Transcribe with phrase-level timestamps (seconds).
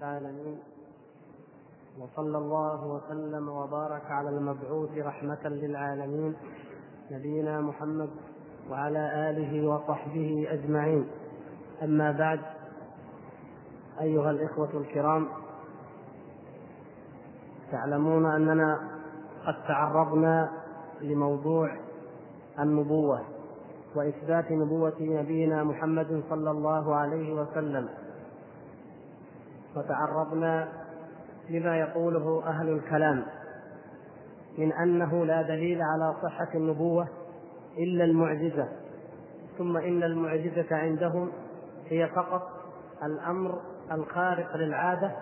[0.00, 0.58] العالمين.
[2.00, 6.36] وصلى الله وسلم وبارك على المبعوث رحمة للعالمين
[7.10, 8.10] نبينا محمد
[8.70, 11.06] وعلى آله وصحبه أجمعين.
[11.82, 12.40] أما بعد
[14.00, 15.28] أيها الإخوة الكرام
[17.70, 18.78] تعلمون أننا
[19.46, 20.50] قد تعرضنا
[21.00, 21.76] لموضوع
[22.58, 23.20] النبوة
[23.96, 27.88] وإثبات نبوة نبينا محمد صلى الله عليه وسلم.
[29.76, 30.68] وتعرضنا
[31.50, 33.24] لما يقوله أهل الكلام
[34.58, 37.08] من أنه لا دليل على صحة النبوة
[37.78, 38.68] إلا المعجزة
[39.58, 41.32] ثم إن المعجزة عندهم
[41.88, 42.42] هي فقط
[43.02, 43.60] الأمر
[43.92, 45.12] الخارق للعادة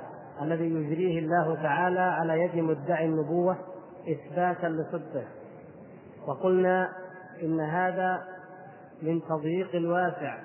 [0.43, 3.57] الذي يجريه الله تعالى على يد مدعي النبوة
[4.09, 5.25] إثباتا لصدقه.
[6.27, 6.89] وقلنا
[7.43, 8.25] إن هذا
[9.03, 10.39] من تضييق واسع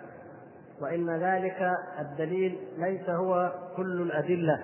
[0.84, 4.64] وإن ذلك الدليل ليس هو كل الأدلة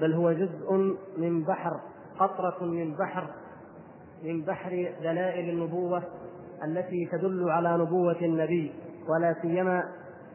[0.00, 0.72] بل هو جزء
[1.18, 1.80] من بحر
[2.18, 3.30] قطرة من بحر
[4.24, 6.02] من بحر دلائل النبوة
[6.64, 8.72] التي تدل على نبوة النبي
[9.08, 9.84] ولا سيما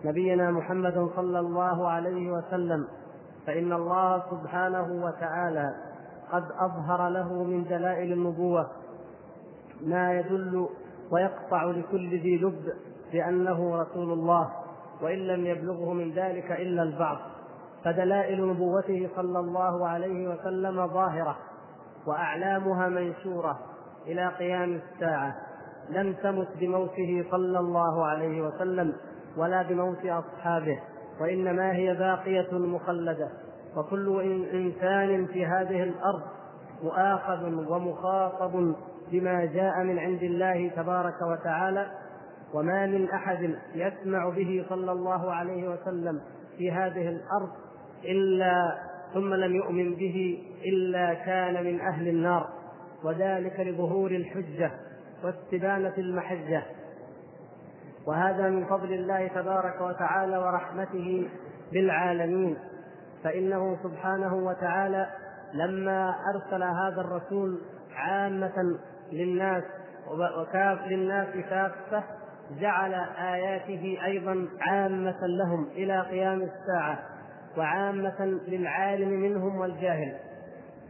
[0.05, 2.87] نبينا محمد صلى الله عليه وسلم.
[3.47, 5.75] فإن الله سبحانه وتعالى
[6.31, 8.67] قد أظهر له من دلائل النبوة
[9.81, 10.67] ما يدل
[11.11, 12.73] ويقطع لكل ذي لب
[13.13, 14.62] بأنه رسول الله.
[15.03, 17.17] وإن لم يبلغه من ذلك إلا البعض.
[17.85, 21.37] فدلائل نبوته صلى الله عليه وسلم ظاهرة
[22.07, 23.59] وأعلامها منشورة
[24.07, 25.35] إلى قيام الساعة.
[25.89, 28.93] لم تمت بموته صلى الله عليه وسلم
[29.37, 30.79] ولا بموت أصحابه
[31.21, 33.29] وإنما هي باقية مخلدة.
[33.77, 34.21] وكل
[34.53, 36.21] إنسان في هذه الأرض
[36.83, 38.75] مؤاخذ ومخاطب
[39.11, 41.87] بما جاء من عند الله تبارك وتعالى
[42.53, 46.21] وما من أحد يسمع به صلى الله عليه وسلم
[46.57, 47.49] في هذه الأرض
[48.05, 48.77] إلا
[49.13, 52.49] ثم لم يؤمن به إلا كان من أهل النار.
[53.03, 54.71] وذلك لظهور الحجة
[55.23, 56.63] واستبانة المحجة.
[58.07, 61.27] وهذا من فضل الله تبارك وتعالى ورحمته
[61.73, 62.57] بالعالمين.
[63.23, 65.07] فإنه سبحانه وتعالى
[65.53, 67.61] لما أرسل هذا الرسول
[67.95, 68.79] عامة
[69.11, 69.63] للناس
[70.39, 72.03] وكاف للناس كافة
[72.59, 76.99] جعل آياته أيضا عامة لهم إلى قيام الساعة
[77.57, 80.15] وعامة للعالم منهم والجاهل.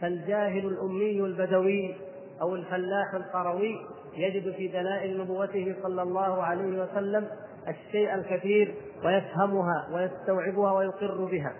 [0.01, 1.95] فالجاهل الأمي البدوي
[2.41, 3.75] أو الفلاح القروي
[4.17, 7.27] يجد في دلائل نبوته صلى الله عليه وسلم
[7.67, 8.75] الشيء الكثير
[9.05, 11.53] ويفهمها ويستوعبها ويقر بها.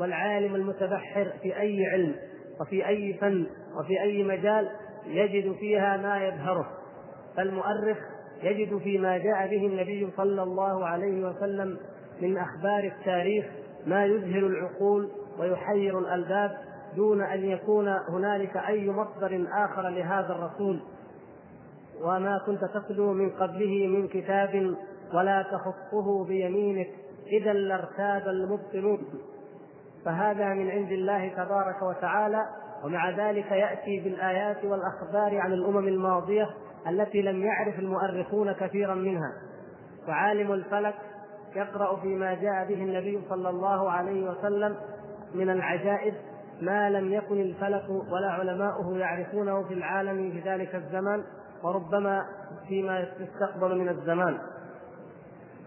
[0.00, 2.14] والعالم المتبحر في أي علم
[2.60, 3.46] وفي أي فن
[3.80, 4.68] وفي أي مجال
[5.06, 6.66] يجد فيها ما يبهره.
[7.36, 7.98] فالمؤرخ
[8.42, 11.78] يجد فيما جاء به النبي صلى الله عليه وسلم
[12.20, 13.46] من أخبار التاريخ
[13.86, 16.58] ما يذهل العقول ويحير الألباب
[16.96, 20.80] دون أن يكون هنالك أي مصدر آخر لهذا الرسول.
[22.02, 24.74] وما كنت تتلو من قبله من كتاب
[25.14, 26.88] ولا تخصه بيمينك
[27.26, 29.00] إذا لارتاب المبطلون.
[30.04, 32.46] فهذا من عند الله تبارك وتعالى
[32.84, 36.48] ومع ذلك يأتي بالآيات والأخبار عن الأمم الماضية
[36.88, 39.32] التي لم يعرف المؤرخون كثيرا منها.
[40.08, 40.94] وعالم الفلك
[41.56, 44.76] يقرأ فيما جاء به النبي صلى الله عليه وسلم
[45.34, 46.14] من العجائب
[46.60, 51.24] ما لم يكن الفلك ولا علماؤه يعرفونه في العالم في ذلك الزمان
[51.62, 52.26] وربما
[52.68, 54.38] فيما يستقبل من الزمان.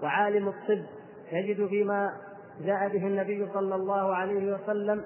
[0.03, 0.85] وعالم الطب
[1.31, 2.13] يجد فيما
[2.61, 5.03] جاء به النبي صلى الله عليه وسلم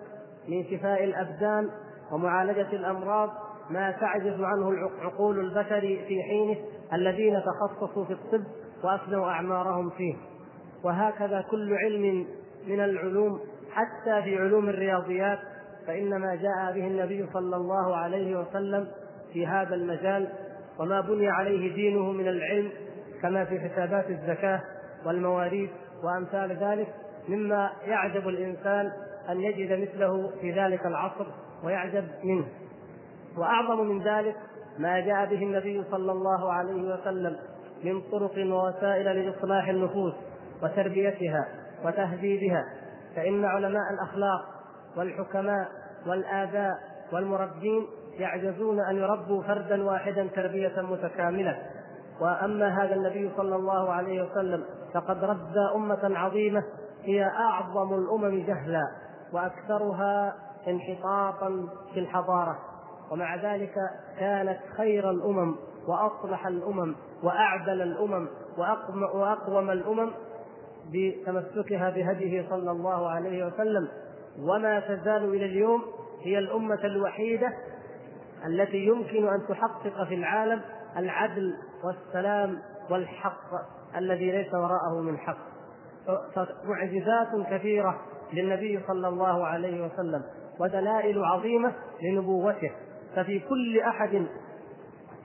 [0.47, 1.69] من شفاء الأبدان
[2.11, 3.29] ومعالجة الأمراض
[3.69, 6.57] ما تعجز عنه عقول البشر في حينه
[6.93, 8.43] الذين تخصصوا في الطب
[8.83, 10.15] وافنوا أعمارهم فيه.
[10.83, 12.27] وهكذا كل علم
[12.67, 13.39] من العلوم
[13.71, 15.39] حتى في علوم الرياضيات
[15.87, 18.87] فإن ما جاء به النبي صلى الله عليه وسلم
[19.33, 20.29] في هذا المجال
[20.79, 22.71] وما بني عليه دينه من العلم
[23.21, 24.61] كما في حسابات الزكاة
[25.05, 25.69] والمواريث
[26.03, 26.87] وأمثال ذلك
[27.29, 28.91] مما يعجب الإنسان
[29.29, 31.25] أن يجد مثله في ذلك العصر
[31.63, 32.45] ويعجب منه.
[33.37, 34.35] وأعظم من ذلك
[34.77, 37.37] ما جاء به النبي صلى الله عليه وسلم
[37.83, 40.13] من طرق ووسائل لإصلاح النفوس
[40.63, 41.47] وتربيتها
[41.85, 42.65] وتهذيبها
[43.15, 44.45] فإن علماء الأخلاق
[44.97, 45.67] والحكماء
[46.07, 46.73] والآباء
[47.13, 47.87] والمربين
[48.19, 51.57] يعجزون أن يربوا فردا واحدا تربية متكاملة.
[52.21, 56.63] وأما هذا النبي صلى الله عليه وسلم فقد ربى أمة عظيمة
[57.03, 58.83] هي أعظم الأمم جهلا
[59.33, 60.35] وأكثرها
[60.67, 62.59] انحطاطا في الحضارة.
[63.11, 63.73] ومع ذلك
[64.19, 65.55] كانت خير الأمم
[65.87, 68.27] وأصلح الأمم وأعدل الأمم
[69.13, 70.11] وأقوم الأمم
[70.93, 73.87] بتمسكها بهديه صلى الله عليه وسلم.
[74.39, 75.81] وما تزال إلى اليوم
[76.23, 77.53] هي الأمة الوحيدة
[78.45, 80.61] التي يمكن أن تحقق في العالم
[80.97, 81.53] العدل
[81.83, 82.59] والسلام
[82.89, 83.49] والحق
[83.97, 85.37] الذي ليس وراءه من حق.
[86.63, 88.01] معجزات كثيرة
[88.33, 90.23] للنبي صلى الله عليه وسلم
[90.59, 91.73] ودلائل عظيمة
[92.03, 92.71] لنبوته.
[93.15, 94.25] ففي كل أحد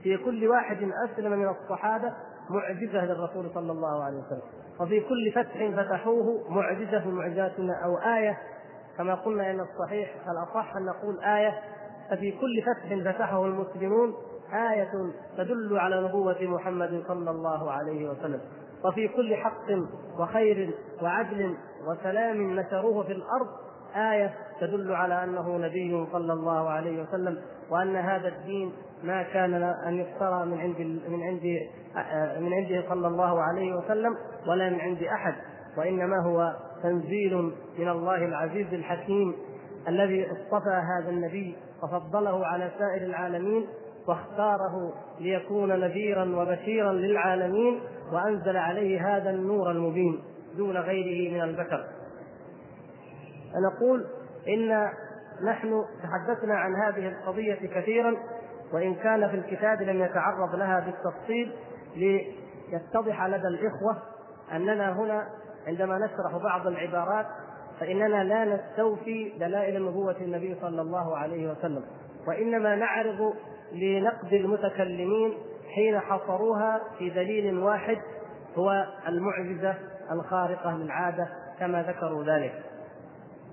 [0.02, 2.12] في كل واحد أسلم من الصحابة
[2.50, 4.42] معجزة للرسول صلى الله عليه وسلم.
[4.80, 8.38] وفي كل فتح فتحوه معجزة من معجزاتنا أو آية.
[8.98, 11.58] كما قلنا إن الصحيح الاصح أن نقول آية؟
[12.10, 14.14] ففي كل فتح فتحه المسلمون
[14.52, 14.90] آية
[15.38, 18.40] تدل على نبوة محمد صلى الله عليه وسلم.
[18.84, 19.66] وفي كل حق
[20.18, 21.56] وخير وعدل
[21.86, 23.48] وسلام نشروه في الأرض
[23.96, 27.38] آية تدل على أنه نبي صلى الله عليه وسلم
[27.70, 28.72] وأن هذا الدين
[29.02, 29.54] ما كان
[29.86, 31.42] أن يفترى من عند من عند
[32.40, 34.16] من عنده صلى الله عليه وسلم
[34.46, 35.34] ولا من عند أحد
[35.76, 39.34] وإنما هو تنزيل من الله العزيز الحكيم
[39.88, 43.66] الذي اصطفى هذا النبي وفضله على سائر العالمين
[44.08, 47.80] واختاره ليكون نذيرا وبشيرا للعالمين
[48.12, 50.20] وأنزل عليه هذا النور المبين
[50.56, 51.84] دون غيره من البشر.
[53.54, 54.06] فنقول
[54.48, 54.90] إن
[55.44, 58.16] نحن تحدثنا عن هذه القضية كثيرا
[58.72, 61.52] وإن كان في الكتاب لم يتعرض لها بالتفصيل
[61.96, 64.02] ليتضح لدى الإخوة
[64.52, 65.28] أننا هنا
[65.66, 67.26] عندما نشرح بعض العبارات
[67.80, 71.84] فإننا لا نستوفي دلائل نبوة النبي صلى الله عليه وسلم
[72.28, 73.34] وإنما نعرض
[73.72, 75.34] لنقد المتكلمين
[75.74, 77.98] حين حصروها في دليل واحد
[78.56, 79.74] هو المعجزة
[80.12, 82.69] الخارقة للعادة كما ذكروا ذلك.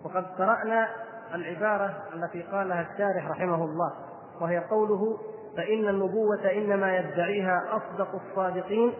[0.07, 0.89] وقد قرأنا
[1.33, 3.93] العبارة التي قالها الشارح رحمه الله
[4.41, 5.17] وهي قوله
[5.57, 8.93] فإن النبوة إنما يدعيها أصدق الصادقين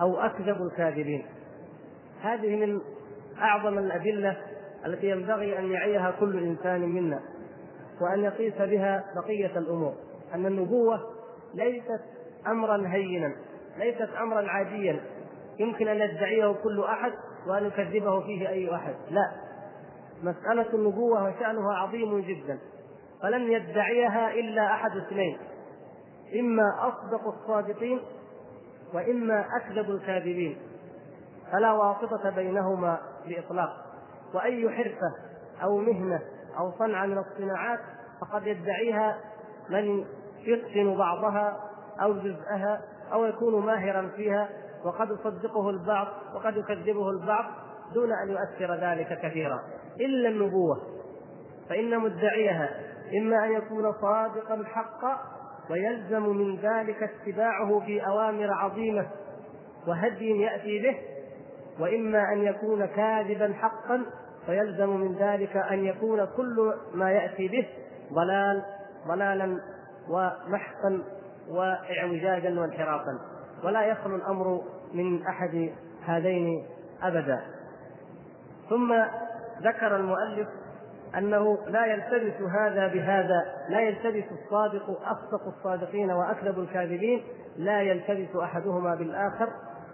[0.00, 1.26] أو أكذب الكاذبين
[2.22, 2.80] هذه من
[3.38, 4.36] أعظم الأدلة
[4.86, 7.20] التي ينبغي أن يعيها كل إنسان منا
[8.00, 9.94] وأن يقيس بها بقية الأمور.
[10.34, 11.00] أن النبوة
[11.54, 12.02] ليست
[12.46, 13.32] امرا هينا
[13.78, 15.00] ليست امرا عاديا.
[15.58, 17.12] يمكن أن يدعيه كل أحد
[17.46, 18.94] وأن يكذبه فيه أي أحد.
[19.10, 19.45] لا.
[20.22, 22.58] مسألة النبوة وشأنها عظيم جدا
[23.22, 25.38] فلن يدعيها إلا أحد اثنين
[26.40, 28.00] إما أصدق الصادقين
[28.94, 30.58] وإما أكذب الكاذبين
[31.52, 33.76] فلا واسطة بينهما بإطلاق
[34.34, 35.14] وأي حرفة
[35.62, 36.20] أو مهنة
[36.58, 37.80] أو صنعة من الصناعات
[38.20, 39.18] فقد يدعيها
[39.68, 40.04] من
[40.38, 41.56] يتقن بعضها
[42.02, 42.80] أو جزءها
[43.12, 44.48] أو يكون ماهرا فيها
[44.84, 47.44] وقد يصدقه البعض وقد يكذبه البعض
[47.94, 49.60] دون أن يؤثر ذلك كثيرا.
[50.00, 50.82] إلا النبوة
[51.68, 52.70] فإن مدعيها
[53.18, 55.20] إما أن يكون صادقا حقا
[55.70, 59.06] ويلزم من ذلك اتباعه في أوامر عظيمة
[59.88, 60.96] وهدي يأتي به
[61.80, 64.02] وإما أن يكون كاذبا حقا
[64.46, 67.68] فيلزم من ذلك أن يكون كل ما يأتي به
[68.12, 68.62] ضلال
[69.08, 69.60] ضلالا
[70.08, 71.02] ومحقا
[71.48, 73.18] واعوجاجا وانحرافا.
[73.64, 74.60] ولا يخلو الأمر
[74.94, 75.70] من أحد
[76.04, 76.66] هذين
[77.02, 77.40] ابدا.
[78.70, 78.92] ثم
[79.62, 80.48] ذكر المؤلف
[81.18, 87.24] أنه لا يلتبس هذا بهذا لا يلتبس الصادق أصدق الصادقين وأكذب الكاذبين
[87.56, 89.48] لا يلتبس أحدهما بالآخر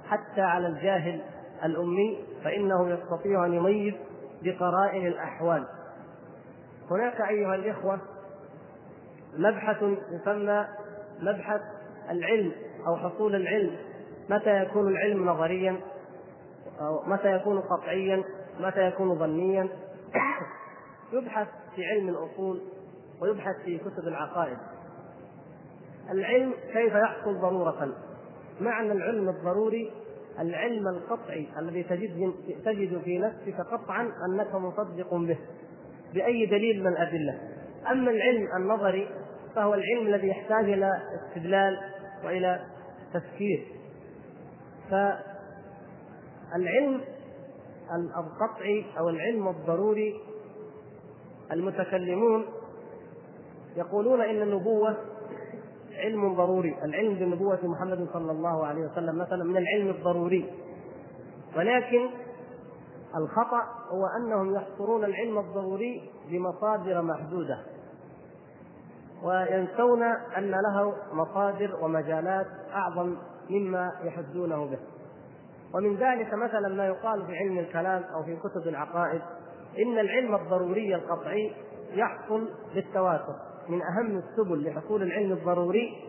[0.09, 1.20] حتى على الجاهل
[1.64, 3.94] الأمي فإنه يستطيع أن يميز
[4.43, 5.67] بقرائن الأحوال.
[6.91, 8.01] هناك أيها الإخوة
[9.37, 10.67] مبحث يسمى
[11.20, 11.60] مبحث
[12.10, 12.53] العلم
[12.87, 13.77] أو حصول العلم
[14.31, 15.77] متى يكون العلم نظريا
[17.06, 18.25] متى يكون قطعيا؟
[18.61, 19.69] متى يكون ظنيا؟
[21.13, 22.61] يبحث في علم الأصول
[23.21, 24.59] ويبحث في كتب العقائد.
[26.11, 27.93] العلم كيف يحصل ضرورة؟
[28.61, 29.93] معنى العلم الضروري
[30.39, 35.39] العلم القطعي الذي تجد تجد في نفسك قطعا أنك مصدق به
[36.15, 37.39] بأي دليل من الأدلة.
[37.91, 39.09] أما العلم النظري
[39.55, 40.91] فهو العلم الذي يحتاج إلى
[41.21, 41.79] استدلال
[42.25, 42.61] وإلى
[43.15, 43.67] تفكير.
[44.91, 47.01] فالعلم
[47.91, 50.20] القطعي أو العلم الضروري
[51.53, 52.44] المتكلمون
[53.77, 54.96] يقولون إن النبوة
[55.93, 56.77] علم ضروري.
[56.84, 60.53] العلم بنبوة محمد صلى الله عليه وسلم مثلا من العلم الضروري.
[61.56, 62.10] ولكن
[63.17, 67.58] الخطأ هو أنهم يحصرون العلم الضروري بمصادر محدودة
[69.22, 70.03] وينسون
[70.36, 73.17] أن له مصادر ومجالات أعظم
[73.51, 74.79] مما يحدونه به.
[75.74, 79.22] ومن ذلك مثلا ما يقال في علم الكلام أو في كتب العقائد
[79.79, 81.52] إن العلم الضروري القطعي
[81.93, 83.34] يحصل بالتواتر.
[83.69, 86.05] من أهم السبل لحصول العلم الضروري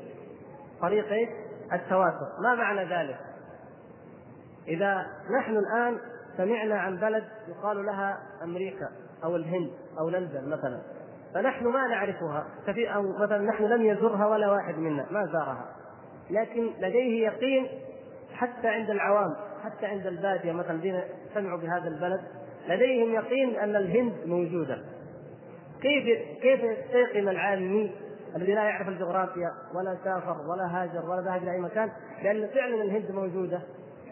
[0.82, 1.30] طريق إيش؟
[1.74, 3.20] التواتر، ما معنى ذلك؟
[4.68, 5.06] إذا
[5.40, 5.98] نحن الآن
[6.38, 8.90] سمعنا عن بلد يقال لها أمريكا
[9.24, 10.82] أو الهند أو لندن مثلا
[11.34, 12.48] فنحن ما نعرفها.
[12.68, 15.66] كثير أو مثلا نحن لم يزرها ولا واحد منا ما زارها.
[16.30, 17.68] لكن لديه يقين
[18.34, 19.36] حتى عند العوام.
[19.64, 21.02] حتى عند البادية مثلا الذين
[21.34, 22.22] سمعوا بهذا البلد
[22.68, 24.78] لديهم يقين أن الهند موجودة.
[25.82, 26.04] كيف
[26.42, 27.92] كيف يستيقن العامي
[28.36, 31.92] الذي لا يعرف الجغرافيا ولا سافر ولا هاجر ولا ذهب إلى أي مكان
[32.24, 33.62] لأن فعلا الهند موجودة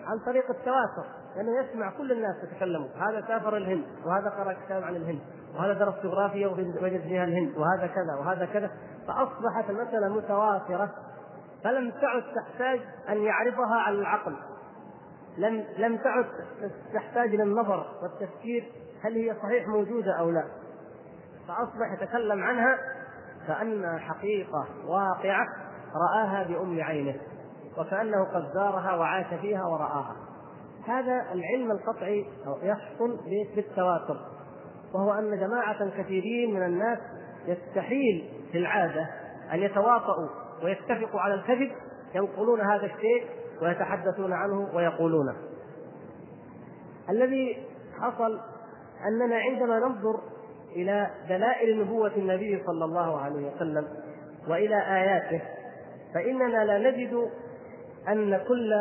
[0.06, 1.06] عن طريق التواتر
[1.36, 5.20] لأنه يسمع كل الناس يتكلموا هذا سافر الهند وهذا قرأ كتاب عن الهند
[5.56, 6.48] وهذا درس جغرافيا
[6.82, 8.72] وجد فيها الهند وهذا كذا وهذا كذا.
[9.08, 10.90] فأصبحت المسألة متواترة
[11.64, 12.80] فلم تعد تحتاج
[13.10, 14.36] أن يعرفها على العقل.
[15.38, 16.26] لم لم تعد
[16.94, 18.72] تحتاج إلى النظر والتفكير
[19.02, 20.44] هل هي صحيح موجودة أو لا.
[21.48, 22.78] فأصبح يتكلم عنها
[23.48, 25.46] كانها حقيقة واقعة
[25.96, 27.16] رآها بأم عينه
[27.78, 30.16] وكأنه قد زارها وعاش فيها ورآها.
[30.88, 32.26] هذا العلم القطعي
[32.64, 33.20] يحصل
[33.56, 34.18] بالتواتر
[34.94, 37.00] وهو أن جماعة كثيرين من الناس
[37.48, 39.08] يستحيل في العادة
[39.54, 40.30] أن يتواطؤوا
[40.64, 41.72] ويتفقوا على الكذب
[42.16, 43.26] ينقلون هذا الشيء
[43.62, 45.36] ويتحدثون عنه ويقولونه
[47.10, 47.68] الذي
[48.00, 48.40] حصل
[49.08, 50.20] أننا عندما ننظر
[50.76, 53.88] إلى دلائل نبوة النبي صلى الله عليه وسلم
[54.48, 55.42] وإلى آياته
[56.14, 57.30] فإننا لا نجد
[58.08, 58.74] أن كل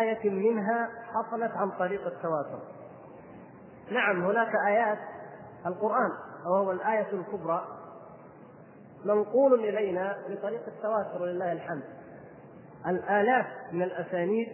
[0.00, 2.58] آية منها حصلت عن طريق التواتر
[3.90, 4.98] نعم هناك آيات
[5.66, 6.10] القرآن
[6.46, 7.64] وهو الآية الكبرى
[9.04, 11.82] منقول إلينا بطريق التواتر ولله الحمد.
[12.86, 14.48] الآلاف من الأسانيد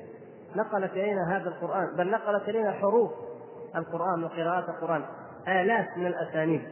[0.57, 3.11] نقلت إلينا هذا القرآن بل نقلت إلينا حروف
[3.77, 5.05] القرآن وقراءات القرآن.
[5.49, 6.63] آلاف من الأسانيد.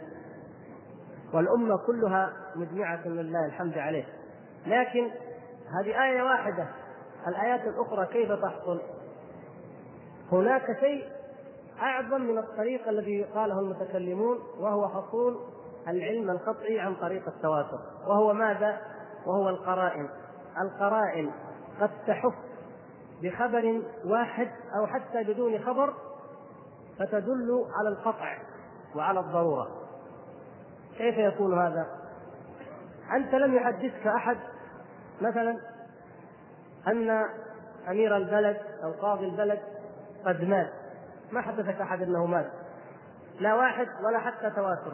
[1.34, 4.04] والأمة كلها مجمعة لله الحمد عليه.
[4.66, 5.10] لكن
[5.80, 6.68] هذه آية واحدة
[7.28, 8.80] الآيات الأخرى كيف تحصل؟
[10.32, 11.04] هناك شيء
[11.82, 15.40] أعظم من الطريق الذي قاله المتكلمون وهو حصول
[15.88, 18.78] العلم القطعي عن طريق التواتر وهو ماذا؟
[19.26, 20.08] وهو القرائن.
[20.62, 21.30] القرائن.
[21.80, 22.34] قد تحف
[23.22, 25.94] بخبر واحد أو حتى بدون خبر
[26.98, 28.38] فتدل على القطع
[28.96, 29.68] وعلى الضرورة.
[30.98, 31.86] كيف يكون هذا؟
[33.12, 34.36] أنت لم يحدثك أحد
[35.20, 35.58] مثلا
[36.86, 37.10] أن
[37.88, 39.60] أمير البلد أو قاضي البلد
[40.26, 40.72] قد مات.
[41.32, 42.50] ما حدثك أحد أنه مات؟
[43.40, 44.92] لا واحد ولا حتى تواتر.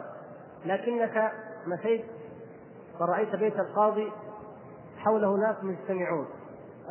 [0.65, 1.31] لكنك
[1.67, 2.05] مشيت
[2.99, 4.11] فرأيت بيت القاضي
[4.97, 6.27] حوله ناس مجتمعون.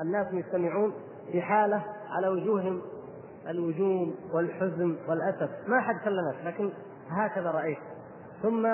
[0.02, 0.94] الناس مجتمعون
[1.32, 2.82] في حالة على وجوههم
[3.48, 5.50] الوجوم والحزن والأسف.
[5.66, 6.72] ما حد كلمك لكن
[7.10, 7.78] هكذا رأيت.
[8.42, 8.66] ثم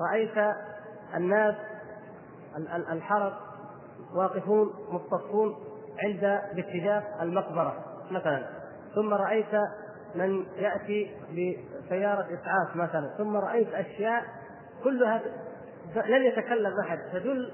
[0.00, 0.54] رأيت
[1.16, 1.54] الناس
[2.92, 3.32] الحرس
[4.14, 5.54] واقفون مصطفون
[6.04, 8.46] عند باتجاه المقبرة مثلا.
[8.94, 9.54] ثم رأيت
[10.14, 13.14] من يأتي بسيارة إسعاف مثلا.
[13.18, 14.24] ثم رأيت أشياء
[14.84, 15.22] كلها
[15.96, 17.52] لم يتكلم أحد تدل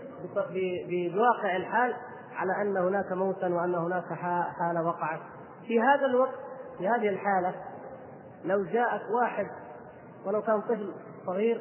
[0.88, 1.94] بواقع الحال
[2.36, 4.12] على أن هناك موتا وأن هناك
[4.58, 5.20] حالة وقعت.
[5.66, 6.38] في هذا الوقت
[6.78, 7.54] في هذه الحالة
[8.44, 9.46] لو جاءك واحد
[10.26, 10.94] ولو كان طفل
[11.26, 11.60] صغير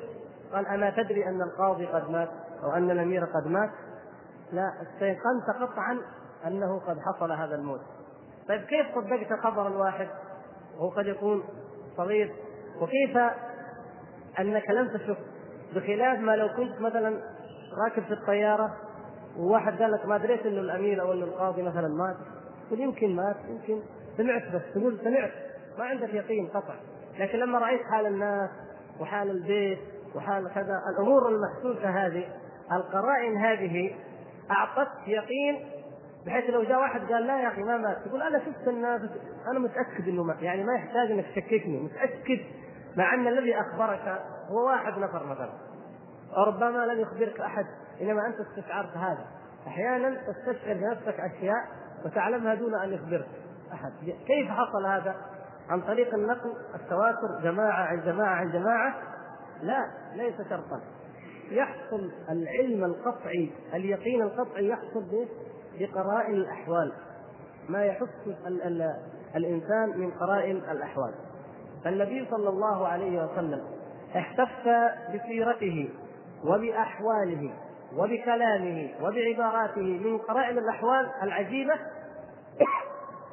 [0.53, 2.29] قال أما تدري أن القاضي قد مات
[2.63, 3.69] أو أن الأمير قد مات
[4.51, 5.99] لا استيقنت قطعا
[6.47, 7.81] أنه قد حصل هذا الموت.
[8.47, 10.07] طيب كيف صدقت خبر الواحد؟
[10.77, 11.43] وهو قد يكون
[11.97, 12.35] صغير.
[12.81, 13.17] وكيف
[14.39, 15.17] أنك لم تشك؟
[15.75, 17.21] بخلاف ما لو كنت مثلا
[17.85, 18.77] راكب في الطيارة
[19.37, 22.15] وواحد قال لك ما دريت إنه الأمير أو إنه القاضي مثلا مات.
[22.67, 23.81] تقول يمكن مات يمكن.
[24.17, 24.61] سمعت بس.
[24.75, 25.31] تقول سمعت.
[25.77, 26.75] ما عندك يقين قطع.
[27.19, 28.49] لكن لما رأيت حال الناس
[28.99, 29.79] وحال البيت
[30.15, 32.27] وحال كذا الأمور المحسوسة هذه
[32.71, 33.95] القرائن هذه
[34.51, 35.65] اعطتك يقين
[36.25, 37.97] بحيث لو جاء واحد قال لا يا أخي ما مات.
[38.05, 39.01] تقول أنا شفت الناس.
[39.51, 40.41] أنا متأكد إنه مات.
[40.41, 41.79] يعني ما يحتاج إنك تشككني.
[41.79, 42.39] متأكد.
[42.97, 45.53] مع أن الذي أخبرك هو واحد نفر مثلا.
[46.37, 47.65] وربما لم يخبرك أحد.
[48.01, 49.25] إنما أنت استشعرت هذا.
[49.67, 51.65] أحيانا تستشعر بنفسك أشياء
[52.05, 53.27] وتعلمها دون أن يخبرك
[53.73, 53.91] أحد.
[54.27, 55.15] كيف حصل هذا؟
[55.69, 58.95] عن طريق النقل التواتر جماعة عن جماعة عن جماعة.
[59.61, 59.85] لا
[60.15, 60.81] ليس شرطا.
[61.51, 65.27] يحصل العلم القطعي اليقين القطعي يحصل
[65.79, 66.93] بقرائن الأحوال.
[67.69, 68.27] ما يحس
[69.35, 71.13] الإنسان من قرائن الأحوال.
[71.83, 73.61] فالنبي صلى الله عليه وسلم
[74.15, 74.67] احتف
[75.13, 75.89] بسيرته
[76.43, 77.53] وبأحواله.
[77.93, 81.73] وبكلامه وبعباراته من قرائن الأحوال العجيبة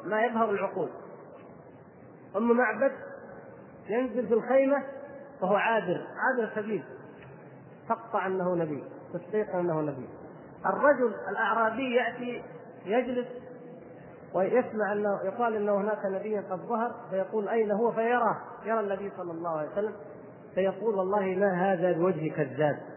[0.05, 0.89] ما يظهر العقول.
[2.37, 2.93] أم معبد
[3.89, 4.85] ينزل في الخيمة
[5.43, 6.85] وهو عابر عابر سبيل.
[7.89, 10.09] تقطع أنه نبي تصديق أنه نبي.
[10.67, 12.43] الرجل الأعرابي يأتي
[12.87, 13.29] يجلس
[14.35, 18.37] ويسمع أنه يقال انه هناك نبي قد ظهر فيقول أين هو؟ فيراه.
[18.65, 19.95] يرى النبي صلى الله عليه وسلم
[20.55, 22.92] فيقول والله ما هذا الوجه كذاب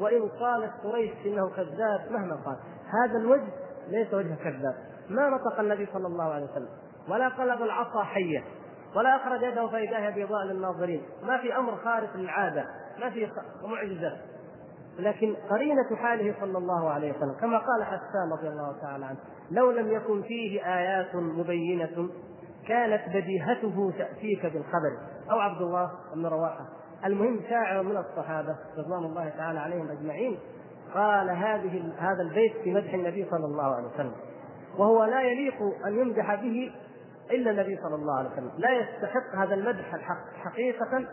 [0.00, 2.56] وإن قالت قريش إنه كذاب مهما قال.
[3.04, 3.52] هذا الوجه
[3.88, 4.74] ليس وجه كذاب.
[5.08, 6.68] ما نطق النبي صلى الله عليه وسلم.
[7.08, 8.44] ولا قلب العصا حية.
[8.96, 11.02] ولا أخرج يده فإذا بيضاء للناظرين.
[11.22, 12.64] ما في أمر خارق للعادة.
[13.00, 13.28] ما في
[13.64, 14.16] معجزة.
[14.98, 17.34] لكن قرينة حاله صلى الله عليه وسلم.
[17.40, 19.18] كما قال حسان رضي الله تعالى عنه.
[19.50, 22.08] لو لم يكن فيه آيات مبينة
[22.68, 24.98] كانت بديهته تأتيك بالخبر.
[25.30, 26.66] أو عبد الله بن رواحة.
[27.04, 30.38] المهم شاعر من الصحابة رضوان الله تعالى عليهم أجمعين
[30.94, 34.12] قال هذه هذا البيت في مدح النبي صلى الله عليه وسلم
[34.78, 36.72] وهو لا يليق أن يمدح به
[37.30, 41.06] إلا النبي صلى الله عليه وسلم لا يستحق هذا المدح الحق حقيقة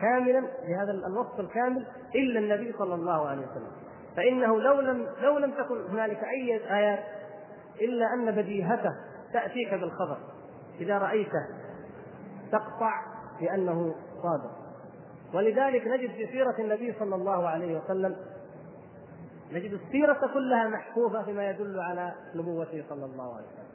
[0.00, 3.70] كاملا بهذا الوصف الكامل إلا النبي صلى الله عليه وسلم
[4.16, 7.04] فإنه لو لم لو لم تكن هنالك أي آيات
[7.80, 8.92] إلا أن بديهته
[9.32, 10.18] تأتيك بالخبر
[10.80, 11.46] إذا رأيته
[12.52, 13.02] تقطع
[13.40, 14.65] بانه صادق.
[15.36, 18.16] ولذلك نجد في سيرة النبي صلى الله عليه وسلم
[19.52, 23.66] نجد السيرة كلها محفوظة فيما يدل على نبوته صلى الله عليه وسلم.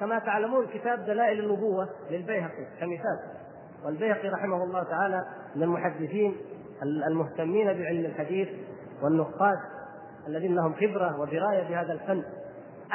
[0.00, 3.18] كما تعلمون كتاب دلائل النبوة للبيهقي كمثال.
[3.84, 5.26] والبيهقي رحمه الله تعالى
[5.56, 6.36] من المحدثين
[6.82, 8.48] المهتمين بعلم الحديث
[9.02, 9.58] والنقاد
[10.28, 12.22] الذين لهم خبرة ودراية بهذا الفن.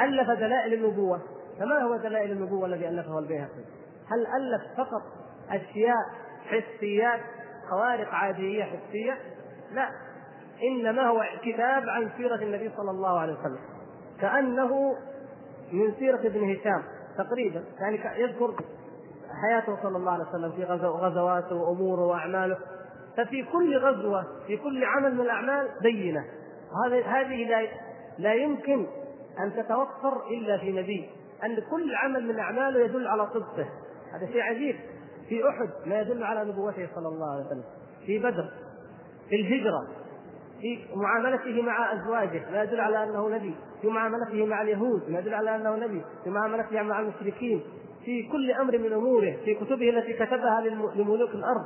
[0.00, 1.20] ألف دلائل النبوة.
[1.58, 3.64] فما هو دلائل النبوة الذي ألفه البيهقي؟
[4.10, 5.02] هل ألف فقط
[5.50, 7.20] أشياء حسيات
[7.70, 9.18] خوارق عادية حسية؟
[9.72, 9.88] لا.
[10.62, 13.58] إنما هو كتاب عن سيرة النبي صلى الله عليه وسلم.
[14.20, 14.96] كأنه
[15.72, 16.82] من سيرة ابن هشام
[17.18, 17.64] تقريبا.
[17.80, 18.54] يعني يذكر
[19.42, 22.58] حياته صلى الله عليه وسلم في غزواته وأموره وأعماله.
[23.16, 26.24] ففي كل غزوة في كل عمل من الأعمال بينة.
[27.06, 27.68] هذه لا
[28.18, 28.86] لا يمكن
[29.40, 31.10] أن تتوفر إلا في نبي.
[31.44, 33.68] أن كل عمل من أعماله يدل على صدقه.
[34.14, 34.76] هذا شيء عجيب.
[35.32, 37.64] في أحد ما يدل على نبوته صلى الله عليه وسلم.
[38.06, 38.50] في بدر
[39.28, 39.86] في الهجرة
[40.60, 43.54] في معاملته مع أزواجه ما يدل على أنه نبي.
[43.82, 46.04] في معاملته مع اليهود ما يدل على أنه نبي.
[46.24, 47.62] في معاملته مع المشركين
[48.04, 50.60] في كل أمر من أموره في كتبه التي كتبها
[50.94, 51.64] لملوك الأرض.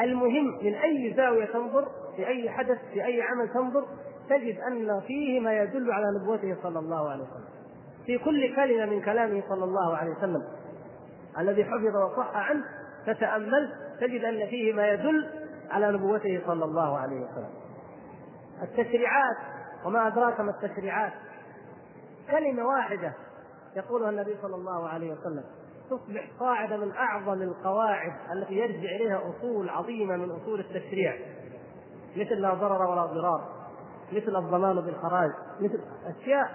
[0.00, 3.84] المهم من أي زاوية تنظر في أي حدث في أي عمل تنظر
[4.30, 7.48] تجد أن فيه ما يدل على نبوته صلى الله عليه وسلم.
[8.06, 10.42] في كل كلمة من كلامه صلى الله عليه وسلم.
[11.38, 12.64] الذي حفظ وصح عنه
[13.06, 15.30] تتأمل تجد أن فيه ما يدل
[15.70, 17.50] على نبوته صلى الله عليه وسلم.
[18.62, 19.36] التشريعات
[19.84, 21.12] وما أدراك ما التشريعات؟
[22.30, 23.12] كلمة واحدة
[23.76, 25.44] يقولها النبي صلى الله عليه وسلم
[25.90, 31.14] تصبح قاعدة من أعظم القواعد التي يرجع إليها أصول عظيمة من أصول التشريع.
[32.16, 33.58] مثل لا ضرر ولا ضرار
[34.12, 35.30] مثل الضمان بالخراج
[35.60, 36.50] مثل أشياء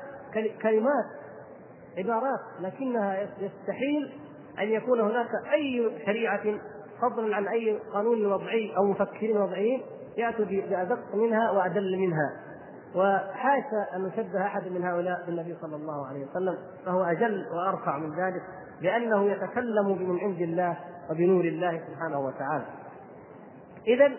[0.62, 1.06] كلمات
[1.97, 4.13] عبارات لكنها يستحيل
[4.59, 6.59] أن يكون هناك أي شريعة
[7.01, 9.81] فضلا عن أي قانون وضعي أو مفكرين وضعيين
[10.17, 12.43] يأتوا بأدق منها وأدل منها.
[12.95, 18.09] وحاشا أن نشبه أحد من هؤلاء بالنبي صلى الله عليه وسلم فهو أجل وأرفع من
[18.09, 18.41] ذلك
[18.81, 20.77] لأنه يتكلم من عند الله
[21.09, 22.65] وبنور الله سبحانه وتعالى.
[23.87, 24.11] إذا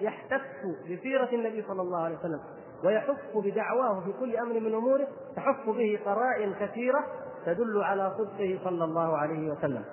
[0.00, 0.42] يحتف
[0.90, 2.40] بسيرة النبي صلى الله عليه وسلم
[2.84, 7.04] ويحف بدعواه في كل أمر من أموره تحف به قرائن كثيرة
[7.46, 9.84] تدل على صدقه صلى الله عليه وسلم.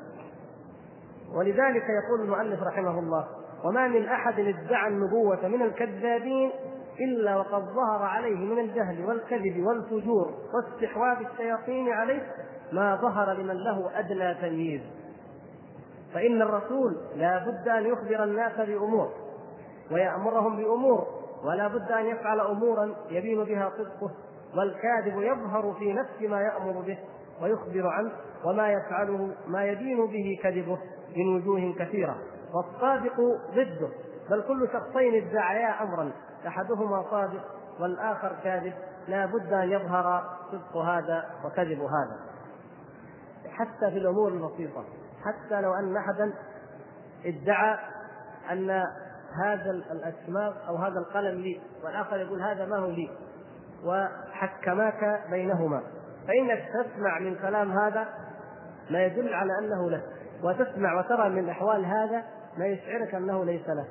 [1.35, 3.27] ولذلك يقول المؤلف رحمه الله
[3.63, 6.51] وما من أحد ادعى النبوة من الكذابين
[6.99, 12.21] إلا وقد ظهر عليه من الجهل والكذب والفجور واستحواذ الشياطين عليه
[12.71, 14.81] ما ظهر لمن له أدنى تمييز
[16.13, 19.11] فإن الرسول لا بد أن يخبر الناس بأمور
[19.91, 21.07] ويأمرهم بأمور
[21.43, 24.11] ولا بد أن يفعل أمورا يبين بها صدقه
[24.57, 26.97] والكاذب يظهر في نفس ما يأمر به.
[27.41, 28.11] ويخبر عنه
[28.45, 30.77] وما يفعله ما يبين به كذبه
[31.17, 32.17] من وجوه كثيرة.
[32.53, 33.15] والصادق
[33.51, 33.89] ضده
[34.29, 36.11] بل كل شخصين ادعيا أمرا
[36.47, 37.43] أحدهما صادق
[37.79, 38.73] والآخر كاذب.
[39.07, 42.31] لا بد أن يظهر صدق هذا وكذب هذا.
[43.49, 44.83] حتى في الأمور البسيطة
[45.23, 46.33] حتى لو أن أحدا
[47.25, 47.77] ادعى
[48.51, 48.69] أن
[49.45, 53.09] هذا الاشماغ أو هذا القلم لي والآخر يقول هذا ما هو لي
[53.85, 55.83] وحكماك بينهما.
[56.27, 58.07] فإنك تسمع من كلام هذا
[58.89, 60.03] ما يدل على أنه له
[60.43, 62.23] وتسمع وترى من أحوال هذا
[62.57, 63.85] ما يشعرك أنه ليس له.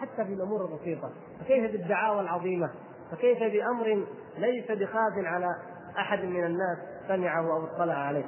[0.00, 1.10] حتى في الأمور البسيطة.
[1.40, 2.70] فكيف بالدعاوى العظيمة؟
[3.10, 4.06] فكيف بأمر
[4.38, 5.56] ليس بخاف على
[5.98, 6.78] أحد من الناس
[7.08, 8.24] سمعه أو اطلع عليه؟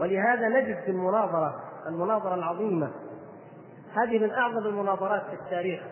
[0.00, 2.90] ولهذا نجد في المناظرة المناظرة العظيمة
[3.94, 5.82] هذه من أعظم المناظرات في التاريخ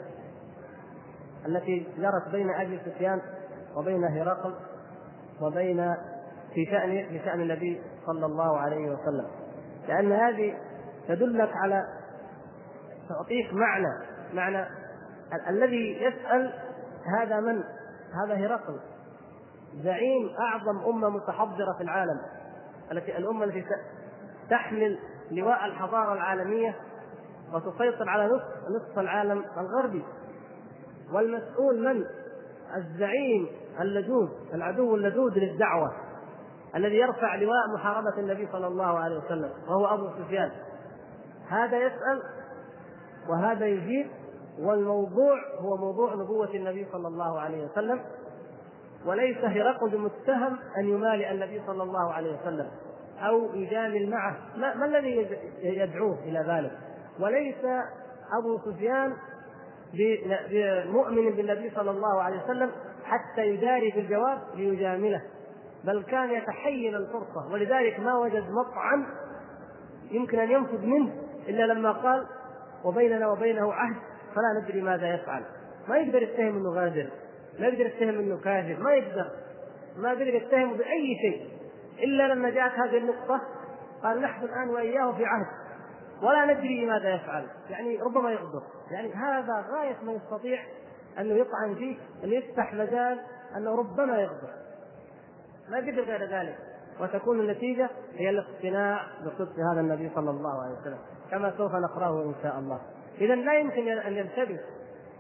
[1.47, 3.21] التي جرت بين أبي سفيان
[3.77, 4.55] وبين هرقل.
[5.47, 5.95] وبين
[6.55, 9.27] في شأن في شأن النبي صلى الله عليه وسلم.
[9.89, 10.55] لأن هذه
[11.09, 11.83] تدلك على
[13.09, 13.89] تعطيك معنى
[14.35, 14.63] معنى
[15.33, 16.53] ال- الذي يسأل
[17.19, 17.63] هذا من؟
[18.25, 18.81] هذا هرقل
[19.75, 22.21] زعيم أعظم أمة متحضرة في العالم.
[22.93, 23.65] التي الأمة التي
[24.51, 24.99] تحمل
[25.31, 26.75] لواء الحضارة العالمية
[27.53, 30.05] وتسيطر على نصف نصف العالم الغربي.
[31.13, 32.05] والمسؤول من؟
[32.77, 33.49] الزعيم.
[33.81, 35.93] اللدود العدو اللدود للدعوة
[36.77, 40.51] الذي يرفع لواء محاربة النبي صلى الله عليه وسلم وهو أبو سفيان.
[41.49, 42.23] هذا يسأل
[43.29, 44.07] وهذا يجيب
[44.59, 48.01] والموضوع هو موضوع نبوة النبي صلى الله عليه وسلم
[49.07, 52.71] وليس هرقل متهم أن يمالئ النبي صلى الله عليه وسلم
[53.21, 54.37] أو يجامل معه.
[54.57, 55.29] ما, ما الذي
[55.63, 56.73] يدعوه إلى ذلك؟
[57.21, 57.65] وليس
[58.39, 59.17] أبو سفيان
[60.87, 62.71] مؤمن بالنبي صلى الله عليه وسلم
[63.05, 65.23] حتى يداري في الجواب ليجامله
[65.85, 67.53] بل كان يتحين الفرصة.
[67.53, 69.07] ولذلك ما وجد مطعم
[70.11, 71.13] يمكن أن ينفذ منه
[71.49, 72.27] إلا لما قال
[72.85, 73.97] وبيننا وبينه عهد
[74.35, 75.45] فلا ندري ماذا يفعل.
[75.89, 77.11] ما يقدر يتهم إنه غادر
[77.59, 79.31] ما يقدر يتهم إنه كاذب ما يقدر
[79.97, 81.49] ما يقدر يتهم بأي شيء.
[82.05, 83.41] إلا لما جاءت هذه النقطة
[84.03, 85.47] قال نحن الآن وإياه في عهد
[86.23, 87.47] ولا ندري ماذا يفعل.
[87.71, 88.63] يعني ربما يغدر.
[88.91, 90.59] يعني هذا غاية ما يستطيع
[91.19, 93.21] أنه يطعن فيه انه يفتح مجال
[93.57, 94.51] أنه ربما يغدر.
[95.69, 96.59] ما قدر غير ذلك.
[97.01, 100.99] وتكون النتيجة هي الاقتناع بصدق هذا النبي صلى الله عليه وسلم
[101.31, 102.81] كما سوف نقرأه إن شاء الله.
[103.21, 104.61] اذا لا يمكن أن يلتبس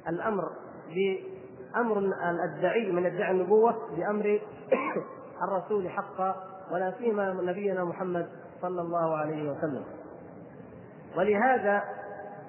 [0.09, 0.51] الأمر
[0.89, 4.41] بأمر الأدعي من ادعاء النبوة بأمر
[5.49, 6.37] الرسول حقا
[6.73, 8.29] ولا سيما نبينا محمد
[8.63, 9.85] صلى الله عليه وسلم.
[11.17, 11.83] ولهذا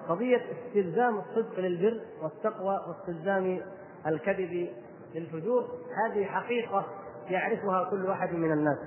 [0.10, 3.62] قضية استلزام الصدق للبر والتقوى واستلزام
[4.08, 4.70] الكذب
[5.16, 5.64] للفجور
[6.06, 6.86] هذه حقيقة
[7.30, 8.78] يعرفها كل واحد من الناس.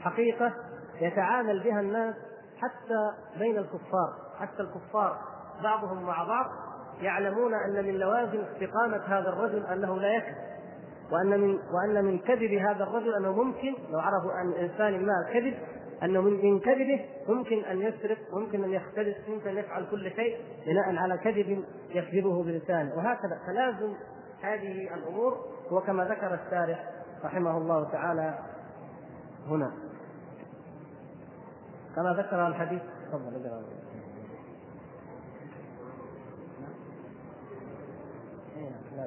[0.00, 0.52] حقيقة
[1.00, 2.14] يتعامل بها الناس
[2.58, 5.18] حتى بين الكفار حتى الكفار
[5.62, 6.46] بعضهم مع بعض
[7.00, 10.36] يعلمون أن من لوازم استقامة هذا الرجل أنه لا يكذب
[11.12, 15.54] وأن من وأن من كذب هذا الرجل أنه ممكن لو عرفوا عن إنسان ما كذب
[16.02, 20.96] أنه من كذبه ممكن أن يسرق ممكن أن يختلس ممكن أن يفعل كل شيء بناء
[20.96, 22.96] على كذب يكذبه بلسانه.
[22.96, 23.94] وهكذا فلازم
[24.42, 25.44] هذه الأمور.
[25.68, 26.90] هو كما ذكر الشارح
[27.24, 28.38] رحمه الله تعالى
[29.46, 29.72] هنا.
[31.96, 32.82] كما ذكر الحديث.
[33.12, 33.62] تفضل اقرأ.
[38.96, 39.06] لا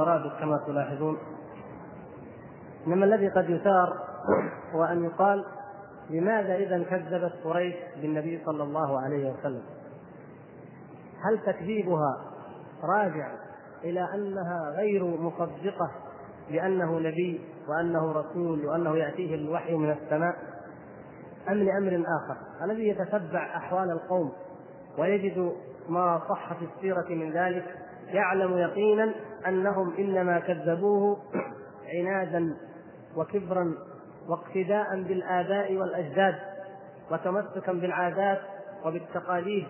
[0.00, 1.18] مترادف كما تلاحظون.
[2.86, 3.98] إنما الذي قد يثار
[4.74, 5.44] هو أن يقال
[6.10, 9.62] لماذا إذا كذبت قريش بالنبي صلى الله عليه وسلم؟
[11.24, 12.20] هل تكذيبها
[12.82, 13.32] راجع
[13.84, 15.90] إلى أنها غير مصدقة
[16.50, 20.36] بانه نبي وأنه رسول وأنه يأتيه الوحي من السماء
[21.48, 24.32] أم لأمر آخر؟ الذي يتتبع أحوال القوم
[24.98, 25.52] ويجد
[25.88, 29.14] ما صح في السيرة من ذلك يعلم يقينا
[29.48, 31.16] أنهم إنما كذبوه
[31.94, 32.56] عنادا
[33.16, 33.74] وكبرا
[34.28, 36.34] واقتداء بالآباء والأجداد
[37.10, 38.40] وتمسكا بالعادات
[38.84, 39.66] وبالتقاليد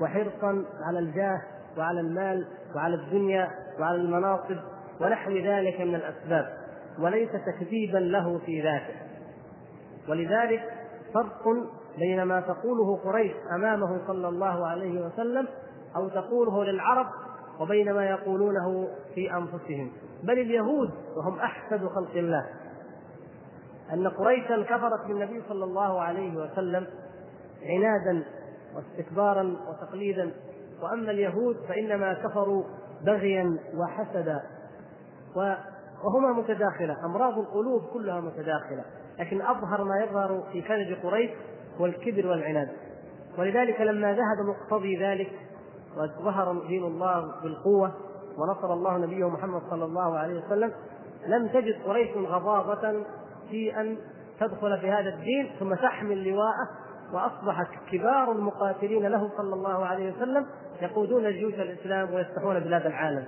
[0.00, 1.42] وحرصا على الجاه
[1.78, 4.56] وعلى المال وعلى الدنيا وعلى المناصب
[5.00, 6.46] ونحو ذلك من الأسباب
[6.98, 8.94] وليس تكذيبا له في ذاته.
[10.08, 10.62] ولذلك
[11.14, 11.42] فرق
[11.98, 15.48] بين ما تقوله قريش أمامه صلى الله عليه وسلم
[15.96, 17.06] أو تقوله للعرب
[17.60, 19.92] وبين ما يقولونه في أنفسهم.
[20.22, 22.46] بل اليهود وهم أحسد خلق الله.
[23.92, 26.86] أن قريشا كفرت بالنبي صلى الله عليه وسلم
[27.62, 28.24] عنادا
[28.74, 30.32] واستكبارا وتقليدا.
[30.82, 32.64] وأما اليهود فإنما كفروا
[33.04, 34.42] بغيا وحسدا.
[35.36, 37.04] وهما متداخلة.
[37.04, 38.84] أمراض القلوب كلها متداخلة.
[39.18, 41.30] لكن أظهر ما يظهر في كنج قريش
[41.80, 42.68] هو الكبر والعناد.
[43.38, 45.32] ولذلك لما ذهب مقتضي ذلك
[45.96, 47.92] وظهر دين الله بالقوة
[48.38, 50.72] ونصر الله نبيه محمد صلى الله عليه وسلم
[51.26, 53.04] لم تجد قريش غضاضة
[53.50, 53.96] في أن
[54.40, 56.68] تدخل في هذا الدين ثم تحمل لواءه
[57.12, 60.46] واصبح كبار المقاتلين له صلى الله عليه وسلم
[60.82, 63.24] يقودون جيوش الإسلام ويفتحون بلاد العالم.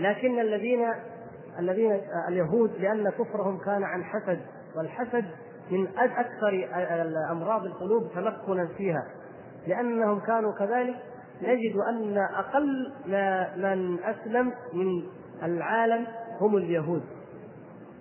[0.00, 0.86] لكن الذين
[1.58, 4.40] الذين اليهود لأن كفرهم كان عن حسد
[4.76, 5.24] والحسد
[5.70, 6.68] من أكثر
[7.30, 9.06] امراض القلوب تمكنا فيها
[9.66, 10.96] لأنهم كانوا كذلك
[11.42, 15.02] نجد أن أقل ما من أسلم من
[15.42, 16.06] العالم
[16.40, 17.02] هم اليهود.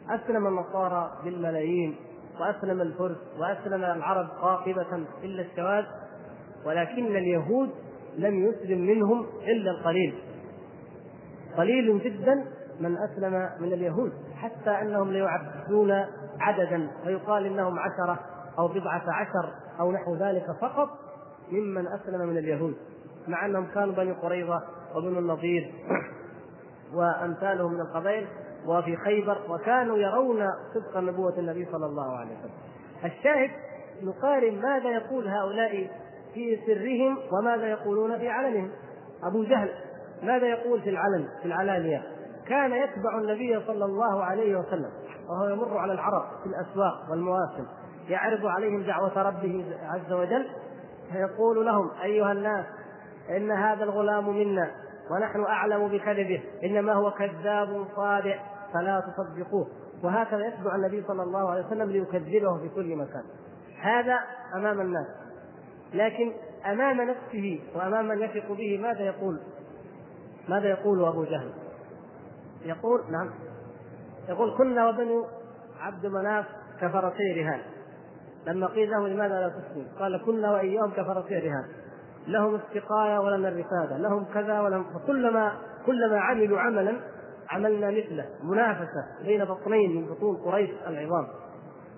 [0.10, 1.96] أسلم النصارى بالملايين
[2.40, 5.86] وأسلم الفرس وأسلم العرب قاطبة إلا الشواذ
[6.66, 7.70] ولكن اليهود
[8.18, 10.16] لم يسلم منهم إلا القليل.
[11.58, 12.46] قليل جدا
[12.80, 15.92] من أسلم من اليهود حتى أنهم ليعدون
[16.40, 18.20] عددا ويقال إنهم عشرة
[18.60, 20.90] أو بضعة عشر أو نحو ذلك فقط
[21.52, 22.76] ممن أسلم من اليهود.
[23.28, 24.62] مع أنهم كانوا بني قريظة
[24.96, 25.74] وبنو النضير
[26.94, 28.28] وأمثالهم من القبائل
[28.68, 32.52] وفي خيبر وكانوا يرون صدق نبوة النبي صلى الله عليه وسلم.
[33.06, 33.50] الشاهد
[34.04, 35.92] نقارن ماذا يقول هؤلاء
[36.34, 38.72] في سرهم وماذا يقولون في علنهم.
[39.24, 39.70] أبو جهل
[40.24, 42.04] ماذا يقول في العلن في العلانية؟
[42.48, 44.90] كان يتبع النبي صلى الله عليه وسلم
[45.30, 47.66] وهو يمر على العرب في الأسواق والمواسم
[48.10, 50.46] يعرض عليهم دعوة ربه عز وجل
[51.12, 52.66] فيقول لهم أيها الناس
[53.30, 54.72] إن هذا الغلام منا
[55.12, 58.40] ونحن أعلم بكذبه إنما هو كذاب صادق
[58.74, 59.68] فلا تصدقوه.
[60.04, 63.24] وهكذا يتبع النبي صلى الله عليه وسلم ليكذبه في كل مكان.
[63.82, 64.20] هذا
[64.56, 65.08] أمام الناس.
[65.94, 66.34] لكن
[66.66, 69.40] أمام نفسه وأمام من يثق به ماذا يقول؟
[70.50, 71.52] ماذا يقول أبو جهل؟
[72.66, 73.30] يقول نعم.
[74.30, 75.26] يقول كنا وبنو
[75.80, 76.46] عبد مناف
[76.82, 77.62] كفرتي رهان.
[78.48, 81.66] لما قيل له لماذا لا تسلم قال كنا وإياهم كفرتي رهان.
[82.28, 85.54] لهم استقاية ولنا الرفادة لهم كذا ولهم فكلما
[85.86, 87.00] كلما عملوا عملا
[87.50, 91.28] عملنا مثله منافسة بين بطنين من بطون قريش العظام.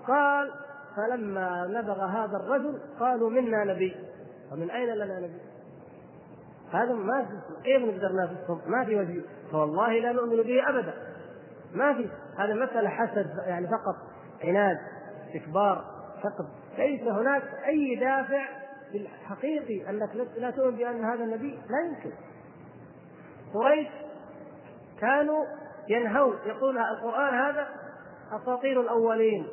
[0.07, 0.51] قال
[0.95, 3.95] فلما نبغ هذا الرجل قالوا منا نبي
[4.51, 5.41] ومن أين لنا نبي؟
[6.73, 9.21] هذا ما في كيف نقدر ننافسهم؟ ما في وجه.
[9.51, 10.93] فوالله لا نؤمن به ابدا.
[11.73, 12.09] ما في.
[12.37, 13.95] هذا مسألة حسد يعني فقط
[14.43, 14.77] عناد
[15.27, 15.85] استكبار
[16.17, 22.11] حقد ليس هناك أي دافع في الحقيقي أنك لا تؤمن بأن هذا النبي لا يمكن.
[23.53, 23.87] قريش
[24.99, 25.45] كانوا
[25.89, 27.67] ينهون يقول القرآن هذا
[28.31, 29.47] أساطير الأولين.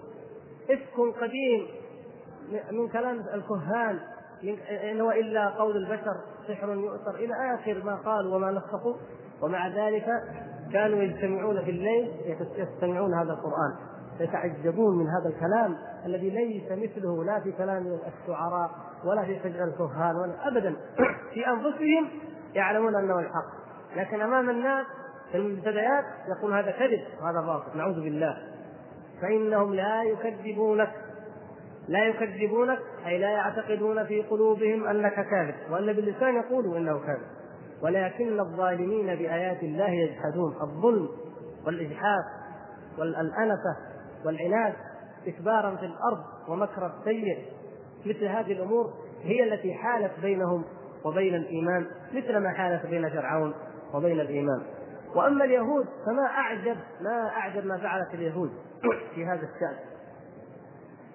[0.71, 1.69] إفك قديم
[2.73, 4.01] من كلام الكهان
[4.91, 6.17] إن هو إلا قول البشر
[6.49, 8.95] سحر يؤثر إلى آخر ما قالوا وما نسخوا
[9.43, 10.07] ومع ذلك
[10.73, 13.77] كانوا يجتمعون في الليل يستمعون هذا القرآن
[14.21, 15.77] يتعجبون من هذا الكلام.
[16.07, 18.71] الذي ليس مثله لا في كلام الشعراء
[19.05, 20.77] ولا في فجر الكهان ولا أبدا.
[21.35, 22.09] في أنفسهم
[22.55, 23.65] يعلمون أنه الحق.
[23.97, 24.87] لكن أمام الناس
[25.33, 27.79] في المبتدئات يقول هذا كذب وهذا باطل.
[27.79, 28.37] نعوذ بالله.
[29.23, 30.91] فإنهم لا يكذبونك.
[31.89, 35.55] لا يكذبونك أي لا يعتقدون في قلوبهم أنك كاذب.
[35.71, 37.27] وأن باللسان يقولوا إنه كاذب.
[37.83, 40.55] ولكن الظالمين بآيات الله يجحدون.
[40.63, 41.09] الظلم
[41.67, 42.25] والإجحاف
[42.99, 43.77] والأنفة
[44.25, 44.75] والعناد
[45.29, 47.47] استكبارا في الأرض ومكر السيء
[48.07, 50.65] مثل هذه الأمور هي التي حالت بينهم
[51.05, 53.55] وبين الإيمان مثل ما حالت بين فرعون
[53.95, 54.63] وبين الإيمان.
[55.15, 58.51] وأما اليهود فما أعجب ما أعجب ما فعلت اليهود
[59.15, 59.77] في هذا الشأن.